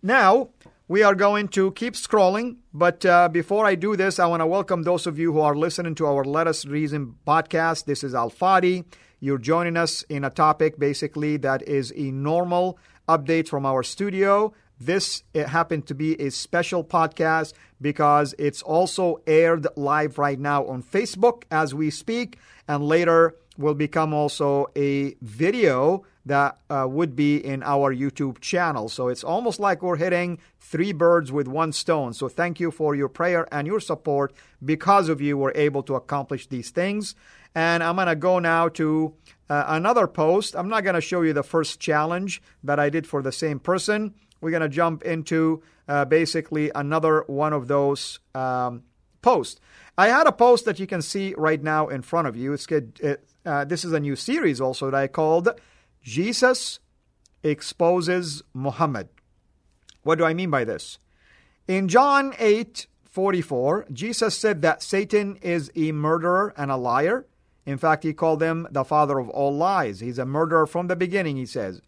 now 0.07 0.49
we 0.87 1.03
are 1.03 1.13
going 1.13 1.49
to 1.49 1.71
keep 1.73 1.93
scrolling, 1.93 2.55
but 2.73 3.05
uh, 3.05 3.27
before 3.27 3.65
I 3.65 3.75
do 3.75 3.97
this, 3.97 4.19
I 4.19 4.25
want 4.25 4.39
to 4.39 4.47
welcome 4.47 4.83
those 4.83 5.05
of 5.05 5.19
you 5.19 5.33
who 5.33 5.41
are 5.41 5.53
listening 5.53 5.95
to 5.95 6.07
our 6.07 6.23
Let 6.23 6.47
Us 6.47 6.65
Reason 6.65 7.15
podcast. 7.27 7.83
This 7.83 8.05
is 8.05 8.15
Al 8.15 8.31
Fadi. 8.31 8.85
You're 9.19 9.37
joining 9.37 9.75
us 9.75 10.03
in 10.03 10.23
a 10.23 10.29
topic 10.29 10.79
basically 10.79 11.35
that 11.37 11.61
is 11.67 11.91
a 11.97 12.11
normal 12.11 12.79
update 13.09 13.49
from 13.49 13.65
our 13.65 13.83
studio. 13.83 14.53
This 14.79 15.23
happened 15.35 15.87
to 15.87 15.93
be 15.93 16.13
a 16.21 16.31
special 16.31 16.85
podcast 16.85 17.51
because 17.81 18.33
it's 18.39 18.61
also 18.61 19.19
aired 19.27 19.67
live 19.75 20.17
right 20.17 20.39
now 20.39 20.65
on 20.67 20.83
Facebook 20.83 21.43
as 21.51 21.75
we 21.75 21.89
speak, 21.89 22.39
and 22.69 22.81
later 22.81 23.35
will 23.57 23.73
become 23.73 24.13
also 24.13 24.67
a 24.77 25.15
video 25.21 26.05
that 26.27 26.57
uh, 26.69 26.85
would 26.89 27.15
be 27.15 27.37
in 27.37 27.63
our 27.63 27.93
YouTube 27.93 28.39
channel. 28.39 28.89
So 28.89 29.07
it's 29.07 29.23
almost 29.23 29.59
like 29.59 29.81
we're 29.81 29.97
hitting 29.97 30.39
three 30.59 30.91
birds 30.91 31.31
with 31.31 31.47
one 31.47 31.71
stone. 31.71 32.13
So 32.13 32.27
thank 32.27 32.59
you 32.59 32.71
for 32.71 32.95
your 32.95 33.09
prayer 33.09 33.47
and 33.51 33.67
your 33.67 33.79
support. 33.79 34.33
Because 34.63 35.09
of 35.09 35.21
you, 35.21 35.37
we're 35.37 35.53
able 35.55 35.83
to 35.83 35.95
accomplish 35.95 36.47
these 36.47 36.69
things. 36.69 37.15
And 37.55 37.81
I'm 37.81 37.95
going 37.95 38.07
to 38.07 38.15
go 38.15 38.39
now 38.39 38.69
to 38.69 39.13
uh, 39.49 39.65
another 39.67 40.07
post. 40.07 40.55
I'm 40.55 40.69
not 40.69 40.83
going 40.83 40.95
to 40.95 41.01
show 41.01 41.21
you 41.21 41.33
the 41.33 41.43
first 41.43 41.79
challenge 41.79 42.41
that 42.63 42.79
I 42.79 42.89
did 42.89 43.07
for 43.07 43.21
the 43.21 43.31
same 43.31 43.59
person. 43.59 44.13
We're 44.41 44.51
going 44.51 44.61
to 44.61 44.69
jump 44.69 45.03
into 45.03 45.63
uh, 45.87 46.05
basically 46.05 46.71
another 46.75 47.23
one 47.27 47.53
of 47.53 47.67
those 47.67 48.19
um, 48.35 48.83
posts. 49.21 49.59
I 49.97 50.09
had 50.09 50.27
a 50.27 50.31
post 50.31 50.65
that 50.65 50.79
you 50.79 50.85
can 50.85 51.01
see 51.01 51.33
right 51.37 51.61
now 51.61 51.87
in 51.87 52.01
front 52.01 52.27
of 52.27 52.35
you. 52.35 52.53
It's 52.53 52.67
good. 52.67 52.99
It, 53.01 53.27
uh, 53.45 53.63
this 53.65 53.85
is 53.85 53.93
a 53.93 53.99
new 53.99 54.15
series 54.15 54.59
also 54.61 54.91
that 54.91 54.97
I 54.97 55.07
called 55.07 55.49
Jesus 56.07 56.79
Exposes 57.43 58.41
Muhammad. 58.53 59.09
What 60.03 60.17
do 60.17 60.23
I 60.23 60.33
mean 60.33 60.49
by 60.49 60.63
this? 60.63 60.99
In 61.67 61.89
John 61.89 62.33
8 62.39 62.87
44, 63.09 63.87
Jesus 63.91 64.33
said 64.33 64.61
that 64.61 64.81
Satan 64.81 65.35
is 65.41 65.69
a 65.75 65.91
murderer 65.91 66.53
and 66.55 66.71
a 66.71 66.77
liar. 66.77 67.25
In 67.65 67.77
fact, 67.77 68.05
he 68.05 68.13
called 68.13 68.41
him 68.41 68.67
the 68.71 68.85
father 68.85 69.19
of 69.19 69.27
all 69.27 69.53
lies. 69.53 69.99
He's 69.99 70.17
a 70.17 70.25
murderer 70.25 70.65
from 70.65 70.87
the 70.87 70.95
beginning, 70.95 71.35
he 71.35 71.45
says. 71.45 71.81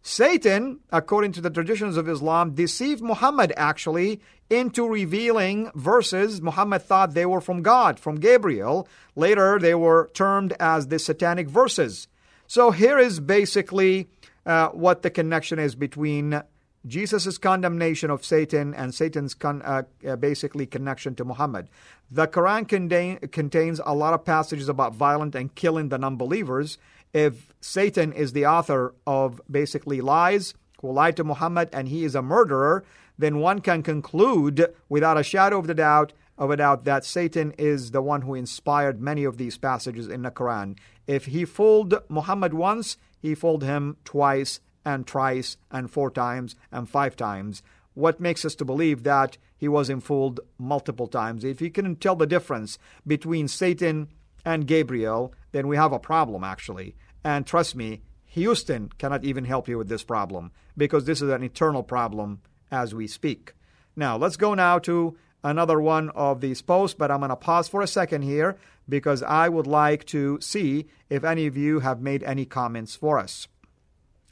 Satan, 0.00 0.80
according 0.90 1.32
to 1.32 1.42
the 1.42 1.50
traditions 1.50 1.98
of 1.98 2.08
Islam, 2.08 2.54
deceived 2.54 3.02
Muhammad 3.02 3.52
actually 3.58 4.22
into 4.48 4.88
revealing 4.88 5.70
verses 5.74 6.40
Muhammad 6.40 6.80
thought 6.80 7.12
they 7.12 7.26
were 7.26 7.42
from 7.42 7.60
God, 7.60 8.00
from 8.00 8.20
Gabriel. 8.20 8.88
Later, 9.14 9.58
they 9.58 9.74
were 9.74 10.08
termed 10.14 10.54
as 10.58 10.86
the 10.86 10.98
satanic 10.98 11.50
verses. 11.50 12.08
So 12.46 12.70
here 12.70 12.98
is 12.98 13.20
basically 13.20 14.08
uh, 14.44 14.68
what 14.68 15.02
the 15.02 15.10
connection 15.10 15.58
is 15.58 15.74
between 15.74 16.42
Jesus' 16.86 17.38
condemnation 17.38 18.10
of 18.10 18.24
Satan 18.24 18.72
and 18.72 18.94
Satan's 18.94 19.34
con- 19.34 19.62
uh, 19.62 19.82
uh, 20.06 20.16
basically 20.16 20.66
connection 20.66 21.16
to 21.16 21.24
Muhammad. 21.24 21.68
The 22.10 22.28
Quran 22.28 22.68
contain- 22.68 23.18
contains 23.32 23.80
a 23.84 23.94
lot 23.94 24.14
of 24.14 24.24
passages 24.24 24.68
about 24.68 24.94
violent 24.94 25.34
and 25.34 25.52
killing 25.54 25.88
the 25.88 25.98
non-believers. 25.98 26.78
If 27.12 27.52
Satan 27.60 28.12
is 28.12 28.32
the 28.32 28.46
author 28.46 28.94
of 29.06 29.40
basically 29.50 30.00
lies, 30.00 30.54
who 30.80 30.92
lied 30.92 31.16
to 31.16 31.24
Muhammad 31.24 31.68
and 31.72 31.88
he 31.88 32.04
is 32.04 32.14
a 32.14 32.22
murderer, 32.22 32.84
then 33.18 33.38
one 33.38 33.60
can 33.60 33.82
conclude 33.82 34.72
without 34.88 35.18
a 35.18 35.22
shadow 35.22 35.58
of 35.58 35.74
doubt 35.74 36.12
of 36.38 36.50
a 36.50 36.56
doubt 36.56 36.84
that 36.84 37.04
Satan 37.04 37.52
is 37.56 37.92
the 37.92 38.02
one 38.02 38.22
who 38.22 38.34
inspired 38.34 39.00
many 39.00 39.24
of 39.24 39.38
these 39.38 39.56
passages 39.56 40.06
in 40.06 40.22
the 40.22 40.30
Quran. 40.30 40.76
If 41.06 41.26
he 41.26 41.44
fooled 41.44 41.94
Muhammad 42.08 42.54
once, 42.54 42.96
he 43.18 43.34
fooled 43.34 43.62
him 43.62 43.96
twice 44.04 44.60
and 44.84 45.06
thrice 45.06 45.56
and 45.70 45.90
four 45.90 46.10
times 46.10 46.56
and 46.70 46.88
five 46.88 47.16
times. 47.16 47.62
What 47.94 48.20
makes 48.20 48.44
us 48.44 48.54
to 48.56 48.64
believe 48.64 49.04
that 49.04 49.38
he 49.56 49.68
wasn't 49.68 50.02
fooled 50.02 50.40
multiple 50.58 51.06
times? 51.06 51.44
If 51.44 51.60
he 51.60 51.70
couldn't 51.70 52.00
tell 52.00 52.16
the 52.16 52.26
difference 52.26 52.78
between 53.06 53.48
Satan 53.48 54.08
and 54.44 54.66
Gabriel, 54.66 55.32
then 55.52 55.66
we 55.66 55.76
have 55.76 55.92
a 55.92 55.98
problem 55.98 56.44
actually. 56.44 56.94
And 57.24 57.46
trust 57.46 57.74
me, 57.74 58.02
Houston 58.26 58.90
cannot 58.98 59.24
even 59.24 59.44
help 59.44 59.66
you 59.66 59.78
with 59.78 59.88
this 59.88 60.04
problem 60.04 60.52
because 60.76 61.04
this 61.04 61.22
is 61.22 61.30
an 61.30 61.42
eternal 61.42 61.82
problem 61.82 62.42
as 62.70 62.94
we 62.94 63.06
speak. 63.06 63.54
Now, 63.96 64.16
let's 64.16 64.36
go 64.36 64.54
now 64.54 64.78
to 64.80 65.16
another 65.42 65.80
one 65.80 66.10
of 66.10 66.40
these 66.40 66.60
posts, 66.60 66.94
but 66.98 67.10
I'm 67.10 67.20
going 67.20 67.30
to 67.30 67.36
pause 67.36 67.66
for 67.66 67.80
a 67.80 67.86
second 67.86 68.22
here 68.22 68.58
because 68.88 69.22
I 69.22 69.48
would 69.48 69.66
like 69.66 70.04
to 70.06 70.38
see 70.40 70.86
if 71.10 71.24
any 71.24 71.46
of 71.46 71.56
you 71.56 71.80
have 71.80 72.00
made 72.00 72.22
any 72.22 72.44
comments 72.44 72.94
for 72.94 73.18
us. 73.18 73.48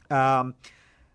Um, 0.09 0.55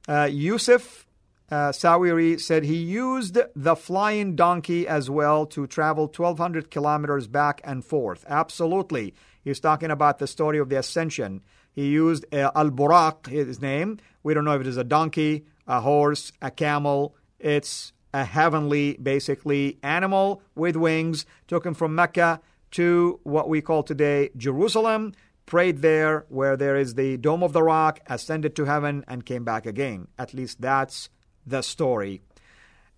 uh, 0.09 0.29
Yusuf 0.31 1.07
uh, 1.51 1.71
Sawiri 1.71 2.41
said 2.41 2.65
he 2.65 2.77
used 2.77 3.39
the 3.57 3.77
flying 3.77 4.37
donkey 4.37 4.87
as 4.87 5.11
well 5.11 5.47
to 5.47 5.67
travel 5.67 6.05
1,200 6.05 6.71
kilometers 6.71 7.27
back 7.27 7.61
and 7.65 7.85
forth. 7.85 8.25
Absolutely. 8.29 9.15
He's 9.43 9.61
talking 9.61 9.91
about 9.91 10.19
the 10.19 10.27
story 10.27 10.59
of 10.59 10.69
the 10.69 10.79
ascension. 10.79 11.43
He 11.73 11.89
used 11.89 12.25
uh, 12.33 12.51
Al 12.55 12.71
Buraq, 12.71 13.27
his 13.27 13.61
name. 13.61 13.99
We 14.23 14.35
don't 14.35 14.45
know 14.45 14.55
if 14.55 14.61
it 14.61 14.67
is 14.67 14.77
a 14.77 14.85
donkey, 14.85 15.45
a 15.67 15.81
horse, 15.81 16.33
a 16.41 16.51
camel. 16.51 17.17
It's 17.39 17.93
a 18.13 18.25
heavenly, 18.25 18.95
basically, 18.95 19.79
animal 19.83 20.43
with 20.55 20.77
wings. 20.77 21.27
Took 21.49 21.65
him 21.65 21.75
from 21.75 21.95
Mecca 21.95 22.41
to 22.73 23.21
what 23.23 23.49
we 23.49 23.61
call 23.61 23.83
today 23.83 24.31
Jerusalem, 24.37 25.13
prayed 25.47 25.79
there 25.83 26.27
where 26.29 26.57
there 26.57 26.77
is 26.77 26.95
the 26.95 27.17
Dome 27.17 27.43
of 27.43 27.53
the 27.53 27.63
Rock, 27.63 28.01
ascended 28.07 28.55
to 28.57 28.65
heaven, 28.67 29.05
and 29.09 29.27
came 29.27 29.45
back 29.45 29.67
again. 29.67 30.09
At 30.19 30.33
least 30.33 30.61
that's 30.61 31.09
the 31.47 31.63
story. 31.63 32.23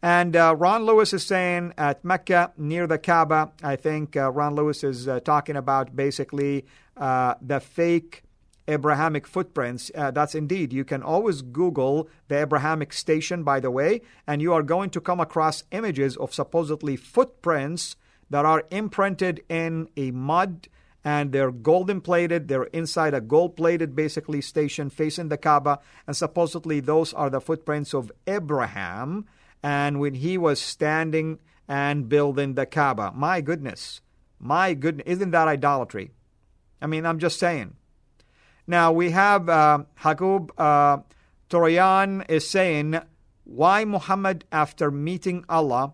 And 0.02 0.34
uh, 0.34 0.56
Ron 0.58 0.84
Lewis 0.84 1.12
is 1.12 1.24
saying 1.24 1.74
at 1.78 2.04
Mecca 2.04 2.52
near 2.56 2.86
the 2.88 2.98
Kaaba, 2.98 3.52
I 3.62 3.76
think 3.76 4.16
uh, 4.16 4.32
Ron 4.32 4.56
Lewis 4.56 4.82
is 4.82 5.06
uh, 5.06 5.20
talking 5.20 5.56
about 5.56 5.94
basically 5.94 6.66
uh, 6.96 7.34
the 7.40 7.60
fake 7.60 8.24
Abrahamic 8.66 9.26
footprints. 9.26 9.90
Uh, 9.94 10.10
that's 10.10 10.34
indeed. 10.34 10.72
You 10.72 10.84
can 10.84 11.02
always 11.02 11.42
Google 11.42 12.08
the 12.28 12.40
Abrahamic 12.40 12.92
station, 12.92 13.44
by 13.44 13.60
the 13.60 13.70
way, 13.70 14.02
and 14.26 14.42
you 14.42 14.52
are 14.52 14.62
going 14.62 14.90
to 14.90 15.00
come 15.00 15.20
across 15.20 15.64
images 15.70 16.16
of 16.16 16.34
supposedly 16.34 16.96
footprints 16.96 17.96
that 18.32 18.46
are 18.46 18.64
imprinted 18.70 19.44
in 19.50 19.88
a 19.94 20.10
mud 20.10 20.66
and 21.04 21.32
they're 21.32 21.52
golden 21.52 22.00
plated. 22.00 22.48
They're 22.48 22.64
inside 22.64 23.12
a 23.12 23.20
gold 23.20 23.56
plated, 23.56 23.94
basically, 23.94 24.40
station 24.40 24.88
facing 24.88 25.28
the 25.28 25.36
Kaaba. 25.36 25.80
And 26.06 26.16
supposedly, 26.16 26.80
those 26.80 27.12
are 27.12 27.28
the 27.28 27.42
footprints 27.42 27.92
of 27.92 28.10
Abraham. 28.26 29.26
And 29.62 30.00
when 30.00 30.14
he 30.14 30.38
was 30.38 30.60
standing 30.60 31.40
and 31.68 32.08
building 32.08 32.54
the 32.54 32.64
Kaaba. 32.64 33.12
My 33.14 33.42
goodness. 33.42 34.00
My 34.38 34.72
goodness. 34.72 35.06
Isn't 35.06 35.32
that 35.32 35.48
idolatry? 35.48 36.10
I 36.80 36.86
mean, 36.86 37.04
I'm 37.04 37.18
just 37.18 37.38
saying. 37.38 37.76
Now 38.66 38.92
we 38.92 39.10
have 39.10 39.48
uh, 39.48 39.84
Hakub 40.00 40.50
uh, 40.56 41.02
is 42.28 42.48
saying 42.48 42.98
why 43.44 43.84
Muhammad, 43.84 44.44
after 44.50 44.90
meeting 44.90 45.44
Allah, 45.48 45.92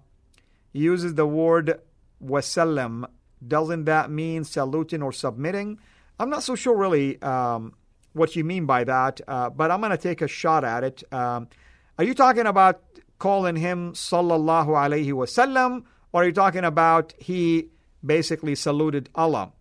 uses 0.73 1.15
the 1.15 1.27
word 1.27 1.81
wasallam. 2.25 3.07
Doesn't 3.47 3.85
that 3.85 4.11
mean 4.11 4.45
saluting 4.45 5.03
or 5.03 5.13
submitting? 5.13 5.79
I'm 6.19 6.31
not 6.31 6.43
so 6.43 6.55
sure 6.55 6.77
really 6.77 7.21
um, 7.23 7.75
what 8.13 8.35
you 8.35 8.45
mean 8.45 8.67
by 8.67 8.85
that, 8.85 9.21
uh, 9.29 9.51
but 9.51 9.71
I'm 9.71 9.81
going 9.81 9.93
to 9.93 9.97
take 9.97 10.23
a 10.23 10.29
shot 10.29 10.65
at 10.65 10.83
it. 10.85 11.03
Um, 11.13 11.49
are 11.99 12.05
you 12.05 12.15
talking 12.15 12.47
about 12.47 12.83
calling 13.19 13.57
him 13.57 13.93
sallallahu 13.93 14.69
alaihi 14.69 15.13
wasallam, 15.13 15.85
or 16.13 16.23
are 16.23 16.27
you 16.27 16.33
talking 16.33 16.65
about 16.65 17.15
he 17.19 17.69
basically 18.05 18.55
saluted 18.55 19.09
Allah? 19.15 19.53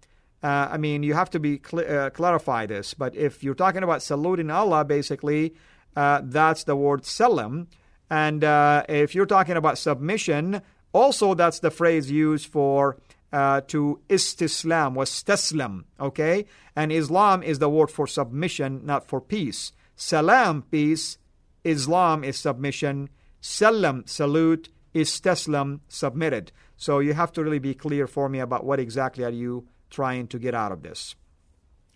Uh, 0.43 0.69
I 0.71 0.77
mean, 0.77 1.03
you 1.03 1.13
have 1.13 1.29
to 1.31 1.39
be 1.39 1.59
cl- 1.63 1.85
uh, 1.87 2.09
clarify 2.11 2.65
this. 2.65 2.93
But 2.93 3.15
if 3.15 3.43
you're 3.43 3.55
talking 3.55 3.83
about 3.83 4.03
saluting 4.03 4.49
Allah, 4.51 4.85
basically, 4.85 5.55
uh, 5.95 6.21
that's 6.23 6.63
the 6.63 6.75
word 6.75 7.05
salam. 7.05 7.67
And 8.09 8.43
uh, 8.43 8.83
if 8.87 9.15
you're 9.15 9.25
talking 9.25 9.57
about 9.57 9.77
submission, 9.77 10.61
also 10.93 11.33
that's 11.33 11.59
the 11.59 11.71
phrase 11.71 12.09
used 12.11 12.47
for 12.47 12.97
uh, 13.31 13.61
to 13.67 13.99
istislam, 14.09 14.93
was 14.93 15.11
taslam. 15.23 15.83
Okay, 15.99 16.45
and 16.75 16.91
Islam 16.91 17.43
is 17.43 17.59
the 17.59 17.69
word 17.69 17.91
for 17.91 18.07
submission, 18.07 18.85
not 18.85 19.07
for 19.07 19.19
peace. 19.19 19.71
Salam, 19.95 20.63
peace. 20.69 21.17
Islam 21.63 22.23
is 22.23 22.37
submission. 22.37 23.09
Salam, 23.41 24.03
salute. 24.05 24.69
Istislam, 24.93 25.81
submitted. 25.87 26.51
So 26.75 26.99
you 26.99 27.13
have 27.13 27.31
to 27.33 27.43
really 27.43 27.59
be 27.59 27.73
clear 27.73 28.07
for 28.07 28.29
me 28.29 28.39
about 28.39 28.65
what 28.65 28.79
exactly 28.79 29.23
are 29.23 29.31
you 29.31 29.67
trying 29.89 30.27
to 30.27 30.39
get 30.39 30.55
out 30.55 30.71
of 30.71 30.81
this. 30.81 31.15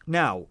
Now, 0.06 0.48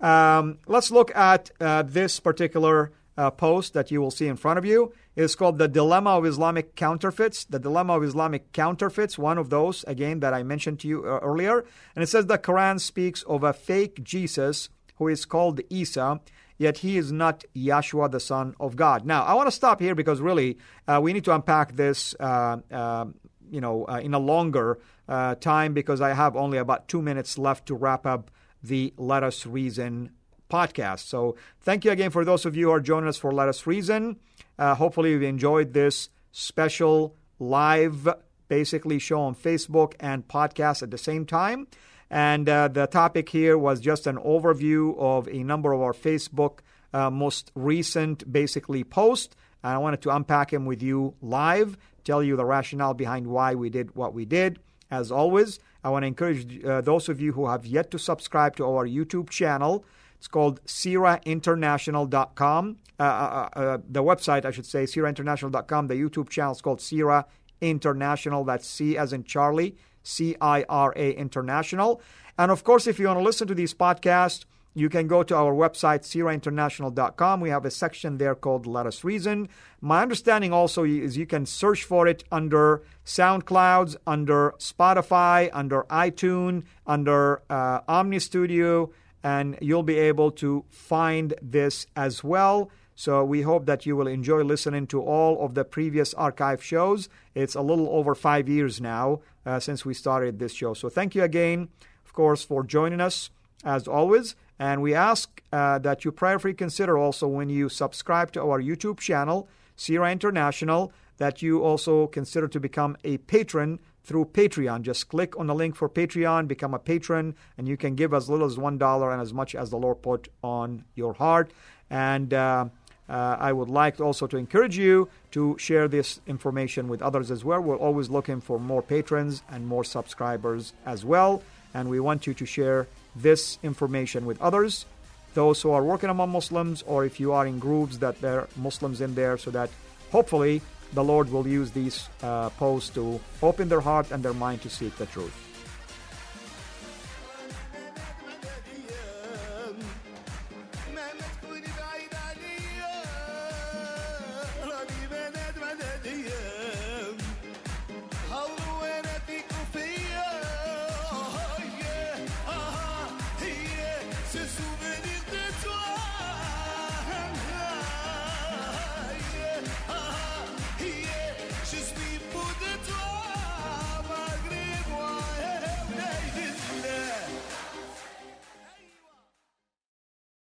um, 0.00 0.58
let's 0.66 0.90
look 0.90 1.14
at 1.14 1.50
uh, 1.60 1.82
this 1.82 2.20
particular 2.20 2.92
uh, 3.16 3.30
post 3.30 3.74
that 3.74 3.90
you 3.90 4.00
will 4.00 4.10
see 4.10 4.28
in 4.28 4.36
front 4.36 4.58
of 4.58 4.64
you. 4.64 4.92
It's 5.16 5.34
called 5.34 5.58
The 5.58 5.68
Dilemma 5.68 6.10
of 6.10 6.24
Islamic 6.24 6.76
Counterfeits. 6.76 7.44
The 7.44 7.58
Dilemma 7.58 7.96
of 7.96 8.04
Islamic 8.04 8.52
Counterfeits, 8.52 9.18
one 9.18 9.38
of 9.38 9.50
those, 9.50 9.84
again, 9.84 10.20
that 10.20 10.32
I 10.32 10.42
mentioned 10.42 10.80
to 10.80 10.88
you 10.88 11.04
uh, 11.04 11.18
earlier. 11.18 11.64
And 11.94 12.02
it 12.02 12.08
says 12.08 12.26
the 12.26 12.38
Quran 12.38 12.80
speaks 12.80 13.22
of 13.24 13.42
a 13.42 13.52
fake 13.52 14.04
Jesus 14.04 14.68
who 14.96 15.08
is 15.08 15.24
called 15.24 15.60
Isa, 15.68 16.20
yet 16.58 16.78
he 16.78 16.96
is 16.96 17.10
not 17.10 17.44
Yeshua, 17.56 18.10
the 18.10 18.20
Son 18.20 18.54
of 18.60 18.76
God. 18.76 19.04
Now, 19.04 19.24
I 19.24 19.34
want 19.34 19.48
to 19.48 19.52
stop 19.52 19.80
here 19.80 19.94
because 19.94 20.20
really 20.20 20.58
uh, 20.86 21.00
we 21.02 21.12
need 21.12 21.24
to 21.24 21.34
unpack 21.34 21.74
this, 21.74 22.14
uh, 22.20 22.58
uh, 22.70 23.06
you 23.50 23.60
know, 23.60 23.86
in 23.86 24.14
a 24.14 24.18
longer 24.18 24.78
uh, 25.08 25.34
time 25.34 25.74
because 25.74 26.00
I 26.00 26.12
have 26.14 26.36
only 26.36 26.58
about 26.58 26.86
two 26.86 27.02
minutes 27.02 27.36
left 27.36 27.66
to 27.66 27.74
wrap 27.74 28.06
up 28.06 28.30
the 28.62 28.94
Let 28.96 29.24
Us 29.24 29.44
Reason 29.44 30.12
podcast. 30.48 31.00
So 31.00 31.36
thank 31.60 31.84
you 31.84 31.90
again 31.90 32.10
for 32.10 32.24
those 32.24 32.44
of 32.46 32.56
you 32.56 32.66
who 32.66 32.72
are 32.72 32.80
joining 32.80 33.08
us 33.08 33.16
for 33.16 33.32
Let 33.32 33.48
Us 33.48 33.66
Reason. 33.66 34.18
Uh, 34.60 34.74
hopefully, 34.74 35.12
you've 35.12 35.22
enjoyed 35.22 35.72
this 35.72 36.10
special 36.32 37.16
live, 37.38 38.06
basically, 38.46 38.98
show 38.98 39.22
on 39.22 39.34
Facebook 39.34 39.94
and 39.98 40.28
podcast 40.28 40.82
at 40.82 40.90
the 40.90 40.98
same 40.98 41.24
time. 41.24 41.66
And 42.10 42.46
uh, 42.46 42.68
the 42.68 42.86
topic 42.86 43.30
here 43.30 43.56
was 43.56 43.80
just 43.80 44.06
an 44.06 44.16
overview 44.18 44.98
of 44.98 45.28
a 45.28 45.42
number 45.44 45.72
of 45.72 45.80
our 45.80 45.94
Facebook 45.94 46.58
uh, 46.92 47.08
most 47.08 47.52
recent, 47.54 48.30
basically, 48.30 48.84
posts. 48.84 49.34
And 49.62 49.72
I 49.72 49.78
wanted 49.78 50.02
to 50.02 50.14
unpack 50.14 50.50
them 50.50 50.66
with 50.66 50.82
you 50.82 51.14
live, 51.22 51.78
tell 52.04 52.22
you 52.22 52.36
the 52.36 52.44
rationale 52.44 52.92
behind 52.92 53.26
why 53.28 53.54
we 53.54 53.70
did 53.70 53.96
what 53.96 54.12
we 54.12 54.26
did. 54.26 54.58
As 54.90 55.10
always, 55.10 55.58
I 55.82 55.88
want 55.88 56.02
to 56.02 56.08
encourage 56.08 56.62
uh, 56.64 56.82
those 56.82 57.08
of 57.08 57.18
you 57.18 57.32
who 57.32 57.46
have 57.46 57.64
yet 57.64 57.90
to 57.92 57.98
subscribe 57.98 58.56
to 58.56 58.66
our 58.66 58.86
YouTube 58.86 59.30
channel. 59.30 59.86
It's 60.20 60.28
called 60.28 60.62
CIRAinternational.com. 60.66 62.76
Uh, 62.98 63.02
uh, 63.02 63.48
uh, 63.56 63.78
the 63.88 64.02
website, 64.02 64.44
I 64.44 64.50
should 64.50 64.66
say, 64.66 64.84
CIRAinternational.com. 64.84 65.86
The 65.86 65.94
YouTube 65.94 66.28
channel 66.28 66.52
is 66.52 66.60
called 66.60 66.82
CIRA 66.82 67.24
International. 67.62 68.44
That's 68.44 68.66
C 68.66 68.98
as 68.98 69.14
in 69.14 69.24
Charlie, 69.24 69.76
C 70.02 70.36
I 70.38 70.66
R 70.68 70.92
A 70.94 71.12
International. 71.12 72.02
And 72.36 72.50
of 72.50 72.64
course, 72.64 72.86
if 72.86 72.98
you 72.98 73.06
want 73.06 73.18
to 73.18 73.24
listen 73.24 73.48
to 73.48 73.54
these 73.54 73.72
podcasts, 73.72 74.44
you 74.74 74.90
can 74.90 75.06
go 75.06 75.22
to 75.22 75.34
our 75.34 75.54
website, 75.54 76.02
CIRAinternational.com. 76.02 77.40
We 77.40 77.48
have 77.48 77.64
a 77.64 77.70
section 77.70 78.18
there 78.18 78.34
called 78.34 78.66
Let 78.66 78.84
Us 78.84 79.02
Reason. 79.02 79.48
My 79.80 80.02
understanding 80.02 80.52
also 80.52 80.84
is 80.84 81.16
you 81.16 81.24
can 81.24 81.46
search 81.46 81.84
for 81.84 82.06
it 82.06 82.24
under 82.30 82.82
SoundClouds, 83.06 83.96
under 84.06 84.52
Spotify, 84.58 85.48
under 85.54 85.84
iTunes, 85.84 86.64
under 86.86 87.40
uh, 87.48 87.80
Omny 87.88 88.20
Studio, 88.20 88.92
and 89.22 89.58
you'll 89.60 89.82
be 89.82 89.98
able 89.98 90.30
to 90.32 90.64
find 90.70 91.34
this 91.42 91.86
as 91.96 92.24
well. 92.24 92.70
So 92.94 93.24
we 93.24 93.42
hope 93.42 93.66
that 93.66 93.86
you 93.86 93.96
will 93.96 94.06
enjoy 94.06 94.42
listening 94.42 94.86
to 94.88 95.00
all 95.00 95.44
of 95.44 95.54
the 95.54 95.64
previous 95.64 96.12
archive 96.14 96.62
shows. 96.62 97.08
It's 97.34 97.54
a 97.54 97.62
little 97.62 97.88
over 97.88 98.14
five 98.14 98.48
years 98.48 98.80
now 98.80 99.20
uh, 99.46 99.58
since 99.58 99.86
we 99.86 99.94
started 99.94 100.38
this 100.38 100.52
show. 100.52 100.74
So 100.74 100.88
thank 100.88 101.14
you 101.14 101.22
again, 101.22 101.68
of 102.04 102.12
course, 102.12 102.44
for 102.44 102.62
joining 102.62 103.00
us 103.00 103.30
as 103.64 103.88
always. 103.88 104.36
And 104.58 104.82
we 104.82 104.94
ask 104.94 105.42
uh, 105.52 105.78
that 105.78 106.04
you 106.04 106.12
prayerfully 106.12 106.52
consider 106.52 106.98
also 106.98 107.26
when 107.26 107.48
you 107.48 107.70
subscribe 107.70 108.32
to 108.32 108.42
our 108.42 108.60
YouTube 108.60 109.00
channel, 109.00 109.48
CIRA 109.76 110.12
International, 110.12 110.92
that 111.16 111.40
you 111.40 111.62
also 111.62 112.06
consider 112.06 112.48
to 112.48 112.60
become 112.60 112.96
a 113.04 113.16
patron 113.18 113.78
through 114.04 114.26
Patreon. 114.26 114.82
Just 114.82 115.08
click 115.08 115.38
on 115.38 115.46
the 115.46 115.54
link 115.54 115.76
for 115.76 115.88
Patreon, 115.88 116.48
become 116.48 116.74
a 116.74 116.78
patron, 116.78 117.34
and 117.58 117.68
you 117.68 117.76
can 117.76 117.94
give 117.94 118.14
as 118.14 118.28
little 118.28 118.46
as 118.46 118.56
$1 118.56 119.12
and 119.12 119.22
as 119.22 119.32
much 119.32 119.54
as 119.54 119.70
the 119.70 119.76
Lord 119.76 120.02
put 120.02 120.28
on 120.42 120.84
your 120.94 121.12
heart. 121.14 121.52
And 121.90 122.32
uh, 122.32 122.66
uh, 123.08 123.36
I 123.38 123.52
would 123.52 123.68
like 123.68 124.00
also 124.00 124.26
to 124.28 124.36
encourage 124.36 124.78
you 124.78 125.08
to 125.32 125.56
share 125.58 125.88
this 125.88 126.20
information 126.26 126.88
with 126.88 127.02
others 127.02 127.30
as 127.30 127.44
well. 127.44 127.60
We're 127.60 127.76
always 127.76 128.08
looking 128.08 128.40
for 128.40 128.58
more 128.58 128.82
patrons 128.82 129.42
and 129.50 129.66
more 129.66 129.84
subscribers 129.84 130.72
as 130.86 131.04
well. 131.04 131.42
And 131.74 131.88
we 131.88 132.00
want 132.00 132.26
you 132.26 132.34
to 132.34 132.46
share 132.46 132.86
this 133.16 133.58
information 133.62 134.26
with 134.26 134.40
others, 134.40 134.86
those 135.34 135.60
who 135.62 135.70
are 135.70 135.82
working 135.82 136.10
among 136.10 136.30
Muslims, 136.30 136.82
or 136.82 137.04
if 137.04 137.18
you 137.18 137.32
are 137.32 137.46
in 137.46 137.58
groups 137.58 137.98
that 137.98 138.20
there 138.20 138.40
are 138.40 138.48
Muslims 138.56 139.00
in 139.00 139.14
there, 139.14 139.36
so 139.36 139.50
that 139.50 139.70
hopefully 140.12 140.62
the 140.92 141.04
Lord 141.04 141.30
will 141.30 141.46
use 141.46 141.70
these 141.70 142.08
uh, 142.22 142.50
posts 142.50 142.90
to 142.90 143.20
open 143.42 143.68
their 143.68 143.80
heart 143.80 144.10
and 144.10 144.22
their 144.22 144.34
mind 144.34 144.62
to 144.62 144.70
seek 144.70 144.96
the 144.96 145.06
truth. 145.06 145.49